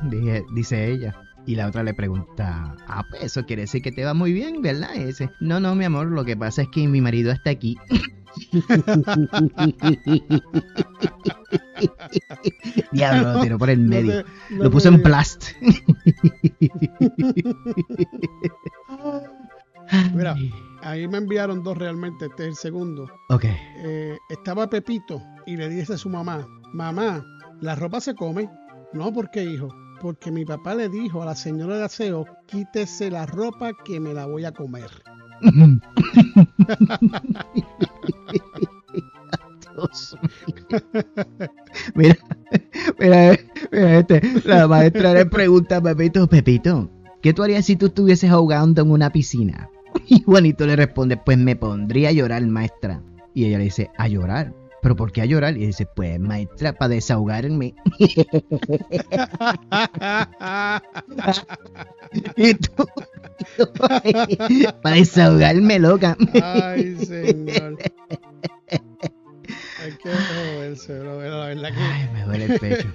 dice 0.55 0.91
ella. 0.91 1.15
Y 1.47 1.55
la 1.55 1.69
otra 1.69 1.85
le 1.85 1.95
pregunta, 1.95 2.75
ah, 2.89 3.05
pues 3.09 3.23
eso 3.23 3.47
quiere 3.47 3.63
decir 3.63 3.81
que 3.81 3.93
te 3.93 4.05
va 4.05 4.15
muy 4.15 4.33
bien, 4.33 4.63
¿verdad? 4.63 4.91
Y 4.97 5.05
dice, 5.05 5.31
no, 5.41 5.61
no, 5.61 5.77
mi 5.77 5.85
amor, 5.85 6.09
lo 6.09 6.25
que 6.25 6.37
pasa 6.37 6.63
es 6.63 6.69
que 6.69 6.89
mi 6.89 7.01
marido 7.01 7.31
está 7.31 7.51
aquí. 7.51 7.77
Diablo, 12.93 13.35
lo 13.35 13.43
tiró 13.43 13.59
por 13.59 13.71
el 13.71 13.79
medio. 13.79 14.25
no 14.51 14.65
Lo 14.65 14.71
puso 14.71 14.89
en 14.89 15.03
plast. 15.03 15.47
Mira. 20.15 20.35
Ahí 20.83 21.09
me 21.09 21.19
enviaron 21.19 21.63
dos 21.63 21.79
realmente, 21.79 22.27
este 22.27 22.45
es 22.45 22.49
el 22.51 22.57
segundo. 22.57 23.09
Ok. 23.29 23.45
Eh, 23.45 24.17
estaba 24.29 24.69
Pepito 24.69 25.23
y 25.47 25.57
le 25.57 25.69
dice 25.69 25.95
a 25.95 25.99
su 25.99 26.09
mamá, 26.09 26.47
mamá, 26.73 27.25
la 27.61 27.75
ropa 27.75 28.01
se 28.01 28.15
come. 28.15 28.49
No, 28.93 29.13
¿por 29.13 29.31
qué, 29.31 29.43
hijo? 29.43 29.69
Porque 30.01 30.31
mi 30.31 30.45
papá 30.45 30.75
le 30.75 30.89
dijo 30.89 31.23
a 31.23 31.27
la 31.27 31.35
señora 31.35 31.79
de 31.79 31.85
aseo, 31.85 32.27
quítese 32.47 33.11
la 33.11 33.27
ropa 33.27 33.73
que 33.85 33.99
me 34.01 34.13
la 34.15 34.27
voy 34.27 34.45
a 34.45 34.53
comer. 34.53 34.91
Mira, 41.95 42.17
mira, 42.99 43.39
mira 43.71 43.99
este, 43.99 44.23
la 44.45 44.67
maestra 44.67 45.13
le 45.13 45.27
pregunta 45.27 45.77
a 45.77 45.83
Pepito, 45.83 46.27
Pepito, 46.27 46.91
¿qué 47.21 47.35
tú 47.35 47.43
harías 47.43 47.67
si 47.67 47.77
tú 47.77 47.87
estuvieses 47.87 48.31
ahogando 48.31 48.83
en 48.83 48.91
una 48.91 49.11
piscina? 49.11 49.69
Y 50.09 50.23
Juanito 50.23 50.67
le 50.67 50.77
responde, 50.77 51.17
pues 51.17 51.39
me 51.39 51.57
pondría 51.57 52.11
a 52.11 52.13
llorar, 52.13 52.47
maestra. 52.47 53.03
Y 53.35 53.47
ella 53.47 53.59
le 53.59 53.65
dice, 53.65 53.91
¿a 53.97 54.09
llorar? 54.09 54.55
¿Pero 54.83 54.97
por 54.97 55.13
qué 55.13 55.23
a 55.23 55.27
llorar? 55.27 55.57
Y 55.57 55.67
dice, 55.67 55.87
pues 55.87 56.19
maestra, 56.21 56.73
para 56.73 56.91
desahogarme. 56.91 57.75
Y 62.37 62.55
tú, 62.55 62.87
para 64.83 64.97
desahogarme, 64.97 65.79
loca. 65.79 66.17
Ay, 66.43 66.97
señor. 67.05 67.77
Hay 69.83 69.93
que 70.03 70.11
joderse, 70.11 70.99
bro. 70.99 71.21
La 71.21 71.47
verdad 71.47 71.73
que. 71.73 71.81
Ay, 71.81 72.09
me 72.13 72.25
duele 72.25 72.45
el 72.47 72.59
pecho. 72.59 72.89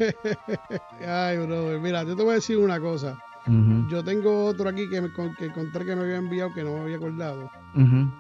Ay, 1.06 1.38
bro. 1.38 1.80
Mira, 1.80 2.04
yo 2.04 2.15
te 2.15 2.24
voy 2.24 2.32
a 2.32 2.36
decir 2.36 2.58
una 2.58 2.80
cosa. 2.80 3.17
Yo 3.89 4.04
tengo 4.04 4.46
otro 4.46 4.70
aquí 4.70 4.88
que, 4.89 5.02
me, 5.02 5.10
que 5.38 5.46
encontré 5.46 5.86
que 5.86 5.96
me 5.96 6.04
había 6.04 6.17
enviado 6.17 6.54
que 6.54 6.63
no 6.63 6.74
me 6.74 6.82
había 6.82 6.98
acordado. 6.98 7.50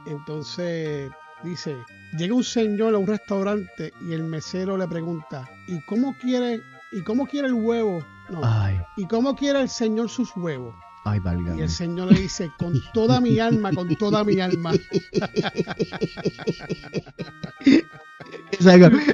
Entonces 0.05 1.11
dice, 1.43 1.75
llega 2.17 2.33
un 2.33 2.43
señor 2.43 2.95
a 2.95 2.97
un 2.97 3.07
restaurante 3.07 3.93
y 4.07 4.13
el 4.13 4.23
mesero 4.23 4.77
le 4.77 4.87
pregunta, 4.87 5.49
¿y 5.67 5.81
cómo 5.81 6.15
quiere, 6.19 6.61
y 6.91 7.01
cómo 7.03 7.25
quiere 7.25 7.47
el 7.47 7.53
huevo? 7.53 8.03
No, 8.29 8.41
Ay, 8.43 8.79
¿y 8.97 9.05
cómo 9.07 9.35
quiere 9.35 9.61
el 9.61 9.69
señor 9.69 10.09
sus 10.09 10.35
huevos? 10.35 10.73
ay, 11.03 11.19
Y 11.57 11.61
el 11.61 11.69
señor 11.69 12.11
le 12.11 12.21
dice, 12.21 12.51
con 12.59 12.73
toda 12.93 13.19
mi 13.19 13.39
alma, 13.39 13.71
con 13.73 13.95
toda 13.95 14.23
mi 14.23 14.39
alma. 14.39 14.71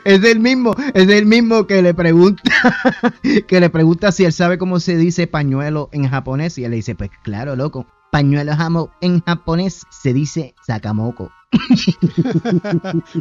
Es 0.03 0.23
el 0.23 0.39
mismo, 0.39 0.75
es 0.93 1.07
el 1.07 1.25
mismo 1.25 1.65
que 1.65 1.81
le 1.81 1.93
pregunta, 1.93 2.43
que 3.47 3.59
le 3.59 3.69
pregunta 3.69 4.11
si 4.11 4.25
él 4.25 4.33
sabe 4.33 4.57
cómo 4.57 4.79
se 4.79 4.97
dice 4.97 5.27
pañuelo 5.27 5.89
en 5.93 6.09
japonés 6.09 6.57
y 6.57 6.65
él 6.65 6.71
le 6.71 6.77
dice, 6.77 6.95
pues 6.95 7.09
claro, 7.23 7.55
loco, 7.55 7.85
pañuelo 8.11 8.55
jamo 8.55 8.91
en 9.01 9.21
japonés 9.21 9.85
se 9.89 10.13
dice 10.13 10.55
sakamoko. 10.65 11.31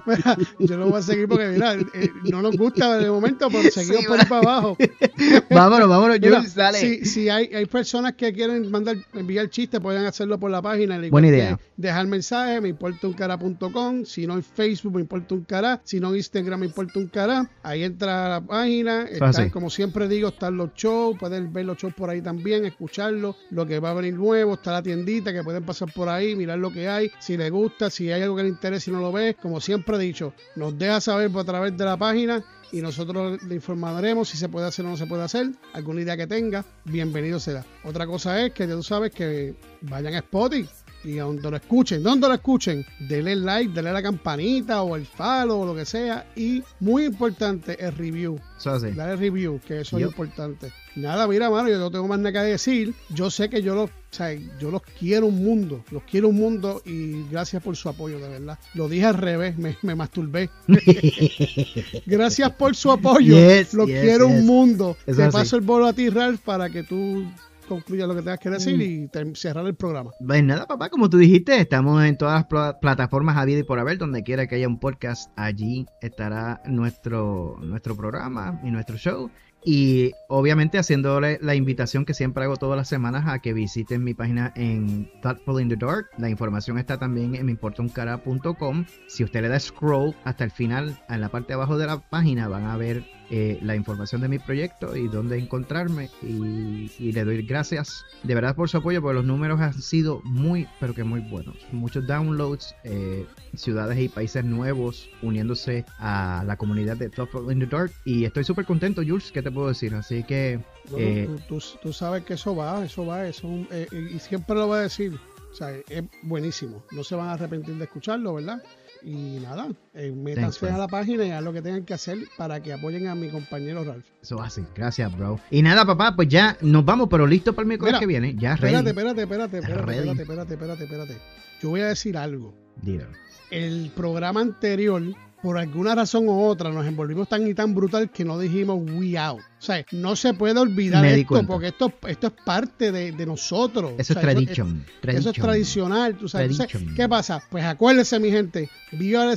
Mira, 0.06 0.36
yo 0.58 0.76
lo 0.76 0.88
voy 0.88 0.98
a 0.98 1.02
seguir 1.02 1.28
porque, 1.28 1.46
mira, 1.48 1.74
eh, 1.74 2.10
no 2.24 2.42
nos 2.42 2.56
gusta 2.56 2.98
de 2.98 3.08
momento, 3.08 3.48
pero 3.50 3.70
seguimos 3.70 4.00
Sí, 4.00 4.06
por 4.06 4.18
ahí 4.18 4.26
para 4.26 4.40
abajo. 4.40 4.76
vámonos, 5.50 5.88
vámonos, 5.88 6.18
Mira, 6.20 6.38
Jules, 6.38 6.54
dale. 6.54 6.78
Si, 6.78 7.04
si 7.04 7.28
hay, 7.28 7.46
hay 7.54 7.66
personas 7.66 8.14
que 8.14 8.32
quieren 8.32 8.68
mandar, 8.70 8.96
enviar 9.14 9.48
chistes, 9.48 9.80
pueden 9.80 10.04
hacerlo 10.04 10.38
por 10.40 10.50
la 10.50 10.60
página. 10.60 11.00
Buena 11.08 11.28
idea. 11.28 11.58
Dejar 11.76 12.06
mensaje, 12.06 12.60
me 12.60 12.68
importa 12.68 13.06
un 13.06 13.12
cara.com. 13.12 14.04
Si 14.04 14.26
no 14.26 14.34
en 14.34 14.42
Facebook, 14.42 14.94
me 14.94 15.02
importa 15.02 15.34
un 15.34 15.44
cara. 15.44 15.80
Si 15.84 16.00
no 16.00 16.10
en 16.10 16.16
Instagram, 16.16 16.60
me 16.60 16.66
importa 16.66 16.98
un 16.98 17.06
cara. 17.06 17.48
Ahí 17.62 17.84
entra 17.84 18.26
a 18.26 18.28
la 18.28 18.46
página. 18.46 19.02
Están, 19.04 19.28
Así. 19.28 19.50
como 19.50 19.70
siempre 19.70 20.08
digo, 20.08 20.28
están 20.30 20.56
los 20.56 20.74
shows. 20.74 21.16
Pueden 21.18 21.52
ver 21.52 21.66
los 21.66 21.78
shows 21.78 21.94
por 21.94 22.10
ahí 22.10 22.22
también, 22.22 22.64
escucharlos. 22.64 23.36
Lo 23.50 23.66
que 23.66 23.78
va 23.78 23.90
a 23.90 23.94
venir 23.94 24.14
nuevo. 24.14 24.54
Está 24.54 24.72
la 24.72 24.82
tiendita 24.82 25.32
que 25.32 25.44
pueden 25.44 25.64
pasar 25.64 25.92
por 25.92 26.08
ahí, 26.08 26.34
mirar 26.34 26.58
lo 26.58 26.72
que 26.72 26.88
hay. 26.88 27.10
Si 27.20 27.36
les 27.36 27.50
gusta, 27.50 27.88
si 27.90 28.10
hay 28.10 28.15
algo 28.22 28.36
que 28.36 28.42
les 28.42 28.52
interesa 28.52 28.90
y 28.90 28.92
no 28.92 29.00
lo 29.00 29.12
ves. 29.12 29.36
Como 29.40 29.60
siempre 29.60 29.96
he 29.96 29.98
dicho, 29.98 30.32
nos 30.54 30.78
deja 30.78 31.00
saber 31.00 31.30
por 31.30 31.42
a 31.42 31.44
través 31.44 31.76
de 31.76 31.84
la 31.84 31.96
página 31.96 32.44
y 32.72 32.80
nosotros 32.80 33.42
le 33.42 33.54
informaremos 33.54 34.28
si 34.28 34.36
se 34.36 34.48
puede 34.48 34.66
hacer 34.66 34.84
o 34.84 34.90
no 34.90 34.96
se 34.96 35.06
puede 35.06 35.22
hacer. 35.22 35.50
Alguna 35.72 36.02
idea 36.02 36.16
que 36.16 36.26
tenga, 36.26 36.64
bienvenido 36.84 37.38
será. 37.40 37.64
Otra 37.84 38.06
cosa 38.06 38.44
es 38.44 38.52
que 38.52 38.66
ya 38.66 38.74
tú 38.74 38.82
sabes 38.82 39.12
que 39.12 39.54
vayan 39.82 40.14
a 40.14 40.18
Spotify 40.18 40.85
y 41.06 41.18
a 41.18 41.24
donde 41.24 41.50
lo 41.50 41.56
escuchen, 41.56 42.02
donde 42.02 42.26
lo 42.28 42.34
escuchen, 42.34 42.84
denle 42.98 43.36
like, 43.36 43.72
denle 43.72 43.92
la 43.92 44.02
campanita 44.02 44.82
o 44.82 44.96
el 44.96 45.06
follow 45.06 45.60
o 45.60 45.66
lo 45.66 45.74
que 45.74 45.84
sea. 45.84 46.26
Y 46.34 46.62
muy 46.80 47.04
importante, 47.04 47.82
el 47.82 47.92
review. 47.92 48.40
Eso 48.58 48.70
así. 48.70 48.90
Dale 48.90 49.16
review, 49.16 49.60
que 49.66 49.80
eso 49.80 49.98
es 49.98 50.04
importante. 50.04 50.72
Nada, 50.96 51.28
mira, 51.28 51.50
mano, 51.50 51.68
yo 51.68 51.78
no 51.78 51.90
tengo 51.90 52.08
más 52.08 52.18
nada 52.18 52.32
que 52.32 52.50
decir. 52.50 52.94
Yo 53.10 53.30
sé 53.30 53.48
que 53.48 53.62
yo 53.62 53.74
los, 53.74 53.90
o 53.90 53.92
sea, 54.10 54.32
yo 54.58 54.70
los 54.70 54.82
quiero 54.82 55.26
un 55.26 55.44
mundo, 55.44 55.84
los 55.90 56.02
quiero 56.04 56.28
un 56.28 56.36
mundo 56.36 56.82
y 56.84 57.22
gracias 57.30 57.62
por 57.62 57.76
su 57.76 57.88
apoyo, 57.88 58.18
de 58.18 58.28
verdad. 58.28 58.58
Lo 58.74 58.88
dije 58.88 59.04
al 59.04 59.14
revés, 59.14 59.58
me, 59.58 59.76
me 59.82 59.94
masturbé. 59.94 60.50
gracias 62.06 62.50
por 62.52 62.74
su 62.74 62.90
apoyo. 62.90 63.36
Yes, 63.36 63.74
los 63.74 63.86
yes, 63.86 64.00
quiero 64.00 64.26
yes. 64.28 64.38
un 64.40 64.46
mundo. 64.46 64.96
Eso 65.06 65.18
Te 65.18 65.24
así. 65.24 65.36
paso 65.36 65.56
el 65.56 65.62
bolo 65.62 65.86
a 65.86 65.92
ti, 65.92 66.08
Ralph, 66.08 66.40
para 66.40 66.70
que 66.70 66.82
tú 66.82 67.26
concluyas 67.66 68.08
lo 68.08 68.14
que 68.14 68.22
tengas 68.22 68.38
que 68.38 68.50
decir 68.50 68.80
y 68.80 69.08
te- 69.08 69.34
cerrar 69.34 69.66
el 69.66 69.74
programa. 69.74 70.10
Pues 70.24 70.42
nada, 70.42 70.66
papá, 70.66 70.88
como 70.88 71.10
tú 71.10 71.18
dijiste, 71.18 71.58
estamos 71.60 72.02
en 72.04 72.16
todas 72.16 72.34
las 72.34 72.44
pla- 72.46 72.78
plataformas 72.80 73.36
habidas 73.36 73.60
y 73.60 73.64
por 73.64 73.78
haber, 73.78 73.98
donde 73.98 74.22
quiera 74.22 74.46
que 74.46 74.54
haya 74.56 74.68
un 74.68 74.78
podcast, 74.80 75.30
allí 75.36 75.86
estará 76.00 76.62
nuestro, 76.66 77.56
nuestro 77.60 77.96
programa 77.96 78.60
y 78.64 78.70
nuestro 78.70 78.96
show. 78.96 79.30
Y 79.68 80.12
obviamente 80.28 80.78
haciéndole 80.78 81.40
la 81.42 81.56
invitación 81.56 82.04
que 82.04 82.14
siempre 82.14 82.44
hago 82.44 82.56
todas 82.56 82.76
las 82.76 82.86
semanas 82.86 83.24
a 83.26 83.40
que 83.40 83.52
visiten 83.52 84.04
mi 84.04 84.14
página 84.14 84.52
en 84.54 85.10
Thoughtful 85.22 85.60
in 85.60 85.68
the 85.68 85.74
Dark. 85.74 86.06
La 86.18 86.30
información 86.30 86.78
está 86.78 86.98
también 86.98 87.34
en 87.34 87.46
meimportauncara.com. 87.46 88.84
Si 89.08 89.24
usted 89.24 89.42
le 89.42 89.48
da 89.48 89.58
scroll 89.58 90.14
hasta 90.24 90.44
el 90.44 90.52
final, 90.52 90.96
en 91.08 91.20
la 91.20 91.30
parte 91.30 91.48
de 91.48 91.54
abajo 91.54 91.78
de 91.78 91.86
la 91.86 91.98
página 91.98 92.46
van 92.46 92.64
a 92.64 92.76
ver 92.76 93.04
eh, 93.30 93.58
la 93.62 93.74
información 93.76 94.20
de 94.20 94.28
mi 94.28 94.38
proyecto 94.38 94.96
y 94.96 95.08
dónde 95.08 95.38
encontrarme. 95.38 96.10
Y, 96.22 96.90
y 96.98 97.12
le 97.12 97.24
doy 97.24 97.42
gracias 97.42 98.04
de 98.22 98.34
verdad 98.34 98.54
por 98.54 98.68
su 98.68 98.76
apoyo, 98.78 99.00
porque 99.02 99.14
los 99.16 99.24
números 99.24 99.60
han 99.60 99.74
sido 99.74 100.20
muy, 100.24 100.66
pero 100.80 100.94
que 100.94 101.04
muy 101.04 101.20
buenos. 101.20 101.56
Muchos 101.72 102.06
downloads, 102.06 102.74
eh, 102.84 103.26
ciudades 103.54 103.98
y 103.98 104.08
países 104.08 104.44
nuevos 104.44 105.08
uniéndose 105.22 105.84
a 105.98 106.44
la 106.46 106.56
comunidad 106.56 106.96
de 106.96 107.08
Top 107.10 107.30
in 107.50 107.60
the 107.60 107.66
Dark. 107.66 107.92
Y 108.04 108.24
estoy 108.24 108.44
súper 108.44 108.64
contento, 108.64 109.02
Jules, 109.06 109.30
¿qué 109.32 109.42
te 109.42 109.50
puedo 109.50 109.68
decir? 109.68 109.94
Así 109.94 110.22
que... 110.24 110.60
Eh, 110.96 111.28
tú, 111.48 111.58
tú- 111.58 111.78
tú 111.82 111.92
sabes 111.92 112.24
que 112.24 112.34
eso 112.34 112.54
va, 112.54 112.84
eso 112.84 113.04
va, 113.06 113.26
eso 113.26 113.48
eh, 113.70 113.86
y 113.92 114.18
siempre 114.18 114.54
lo 114.54 114.68
voy 114.68 114.78
a 114.78 114.82
decir. 114.82 115.18
O 115.50 115.54
sea, 115.54 115.70
es 115.88 116.04
buenísimo. 116.22 116.82
No 116.90 117.02
se 117.02 117.14
van 117.14 117.28
a 117.28 117.32
arrepentir 117.32 117.76
de 117.76 117.84
escucharlo, 117.84 118.34
¿verdad? 118.34 118.62
Y 119.02 119.38
nada, 119.40 119.68
eh, 119.94 120.12
métanse 120.12 120.60
Thanks, 120.60 120.74
a 120.74 120.78
la 120.78 120.88
página 120.88 121.24
y 121.24 121.30
hagan 121.30 121.44
lo 121.44 121.52
que 121.52 121.62
tengan 121.62 121.84
que 121.84 121.94
hacer 121.94 122.18
para 122.36 122.62
que 122.62 122.72
apoyen 122.72 123.06
a 123.06 123.14
mi 123.14 123.28
compañero 123.28 123.84
Ralph. 123.84 124.04
Eso 124.22 124.40
así, 124.40 124.64
gracias, 124.74 125.16
bro. 125.16 125.38
Y 125.50 125.62
nada, 125.62 125.84
papá, 125.84 126.14
pues 126.16 126.28
ya 126.28 126.56
nos 126.60 126.84
vamos, 126.84 127.08
pero 127.10 127.26
listo 127.26 127.52
para 127.52 127.62
el 127.62 127.68
miércoles 127.68 127.96
que 127.98 128.06
viene. 128.06 128.34
Ya. 128.36 128.54
Espérate, 128.54 128.90
espérate, 128.90 129.22
espérate, 129.22 129.58
espérate, 129.58 129.92
espérate, 129.92 130.22
espérate, 130.22 130.54
espérate, 130.54 130.84
espérate. 130.84 131.16
Yo 131.62 131.70
voy 131.70 131.80
a 131.80 131.86
decir 131.88 132.16
algo. 132.16 132.54
Dilo. 132.82 133.06
El 133.50 133.90
programa 133.94 134.40
anterior, 134.40 135.02
por 135.42 135.58
alguna 135.58 135.94
razón 135.94 136.28
u 136.28 136.42
otra, 136.42 136.70
nos 136.70 136.86
envolvimos 136.86 137.28
tan 137.28 137.46
y 137.46 137.54
tan 137.54 137.74
brutal 137.74 138.10
que 138.10 138.24
no 138.24 138.38
dijimos 138.38 138.80
we 138.92 139.16
out. 139.16 139.40
O 139.66 139.72
sea, 139.72 139.84
no 139.90 140.14
se 140.14 140.32
puede 140.32 140.60
olvidar 140.60 141.02
Me 141.02 141.14
esto, 141.14 141.26
cuenta. 141.26 141.46
porque 141.52 141.66
esto, 141.68 141.92
esto 142.06 142.28
es 142.28 142.32
parte 142.44 142.92
de, 142.92 143.10
de 143.10 143.26
nosotros. 143.26 143.94
Eso 143.98 144.12
O 144.14 144.16
es 144.16 144.22
tradition. 144.22 144.84
Eso 145.02 145.30
es 145.30 145.36
tradicional, 145.36 146.16
tú 146.16 146.28
sabes. 146.28 146.52
Entonces. 146.52 146.82
¿Qué 146.94 147.08
pasa? 147.08 147.42
Pues 147.50 147.64
acuérdense, 147.64 148.20
mi 148.20 148.30
gente, 148.30 148.70
viva, 148.92 149.24
la- 149.24 149.36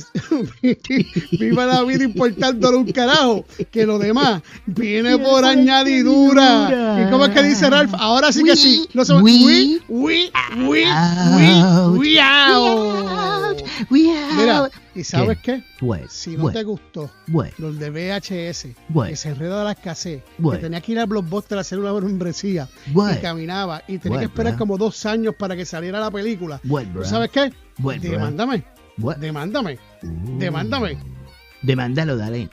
viva 1.32 1.66
la 1.66 1.82
vida 1.82 2.04
importándole 2.04 2.76
un 2.76 2.92
carajo, 2.92 3.44
que 3.72 3.84
lo 3.86 3.98
demás 3.98 4.42
viene 4.66 5.18
por 5.18 5.44
añadidura. 5.44 7.04
¿Y 7.06 7.10
cómo 7.10 7.24
es 7.26 7.30
que 7.32 7.42
dice 7.42 7.68
Ralph? 7.68 7.92
Ahora 7.98 8.30
sí 8.32 8.44
que 8.44 8.54
sí. 8.56 8.88
No 8.94 9.04
se 9.04 9.14
We- 9.14 9.20
we, 9.44 9.80
we, 9.88 10.30
we, 10.68 10.84
out. 10.86 11.92
we, 11.98 11.98
we 11.98 12.20
out. 12.20 13.62
We 13.90 14.10
out. 14.10 14.32
Mira, 14.36 14.70
¿y 14.94 15.04
sabes 15.04 15.38
qué? 15.42 15.64
Pues, 15.78 16.12
Si 16.12 16.36
no 16.36 16.50
te 16.50 16.62
gustó 16.62 17.10
pues, 17.32 17.58
los 17.58 17.78
de 17.78 17.90
VHS, 17.90 18.68
Bueno. 18.88 19.10
que 19.10 19.16
se 19.16 19.30
enreda 19.30 19.58
de 19.60 19.64
las 19.64 19.76
cassettes, 20.20 20.34
Bueno. 20.38 20.58
que 20.58 20.64
tenía 20.66 20.80
que 20.80 20.92
ir 20.92 20.98
al 20.98 21.06
Blockbuster 21.06 21.58
a 21.58 21.60
hacer 21.62 21.78
una 21.78 21.92
membresía 21.92 22.68
Bueno. 22.92 23.16
y 23.18 23.20
caminaba 23.22 23.82
y 23.88 23.98
tenía 23.98 24.16
Bueno, 24.16 24.18
que 24.20 24.24
esperar 24.26 24.52
bro. 24.54 24.58
como 24.58 24.78
dos 24.78 25.04
años 25.06 25.34
para 25.38 25.56
que 25.56 25.64
saliera 25.64 25.98
la 26.00 26.10
película. 26.10 26.60
Bueno, 26.64 26.90
¿Tú 26.92 26.98
bro. 27.00 27.08
sabes 27.08 27.30
qué? 27.30 27.52
Demándame, 27.78 28.64
demándame, 29.18 29.78
Uh. 30.02 30.38
demándame. 30.38 30.98
Demándalo, 31.62 32.16
dale. 32.16 32.48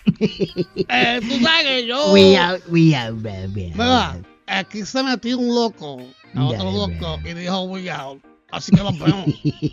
Eh, 0.89 1.19
tú 1.21 1.43
sabes 1.43 1.63
que 1.65 1.88
yo... 1.88 2.12
We 2.13 2.38
out, 2.38 2.62
we 2.69 2.93
bro. 3.13 3.32
we. 3.56 3.71
Mira, 3.73 4.17
aquí 4.47 4.86
se 4.86 5.01
metió 5.01 5.38
un 5.39 5.56
loco 5.56 5.99
a 6.36 6.45
otro 6.45 6.58
Dale, 6.58 6.77
loco 6.77 7.17
bro. 7.17 7.30
y 7.30 7.34
dijo 7.34 7.62
we 7.63 7.89
out. 7.89 8.21
Así 8.49 8.71
que 8.71 8.81
nos 8.81 8.97
vemos. 8.97 9.25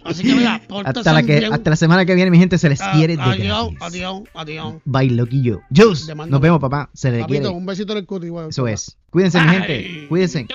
Así 0.04 0.22
que 0.24 0.34
mira, 0.34 0.60
hasta, 0.84 1.12
la 1.12 1.22
que, 1.22 1.46
hasta 1.46 1.70
la 1.70 1.76
semana 1.76 2.04
que 2.04 2.14
viene, 2.14 2.30
mi 2.30 2.38
gente, 2.38 2.58
se 2.58 2.68
les 2.68 2.80
Ah, 2.80 2.92
quiere 2.94 3.16
de 3.16 3.22
adiós, 3.22 3.70
gratis. 3.70 3.78
adiós, 3.80 4.22
adiós. 4.34 4.74
Bye, 4.84 5.10
loquillo. 5.10 5.60
Juice, 5.74 6.12
nos 6.14 6.40
vemos, 6.40 6.60
papá. 6.60 6.90
Se 6.92 7.10
le 7.12 7.20
Papito, 7.20 7.40
quiere. 7.42 7.54
un 7.56 7.66
besito 7.66 7.92
en 7.92 7.98
el 7.98 8.06
cuti. 8.06 8.28
güey. 8.28 8.48
Eso 8.48 8.66
es. 8.66 8.96
Cuídense, 9.10 9.40
mi 9.40 9.48
gente. 9.48 10.06
Cuídense. 10.08 10.46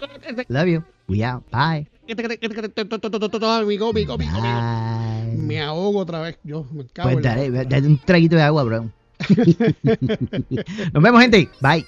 Love 0.49 0.67
you. 0.67 0.83
We 1.07 1.23
out. 1.23 1.43
Bye. 1.51 1.87
Me 5.37 5.61
ahogo 5.61 5.99
otra 5.99 6.19
vez. 6.21 6.37
Yo 6.43 6.65
me 6.73 6.85
cago 6.87 7.11
Pues 7.11 7.23
dale, 7.23 7.49
dale 7.65 7.87
un 7.87 7.97
traguito 7.99 8.35
de 8.35 8.41
agua, 8.41 8.63
bro. 8.63 8.89
Nos 10.93 11.03
vemos, 11.03 11.21
gente. 11.21 11.49
Bye. 11.61 11.85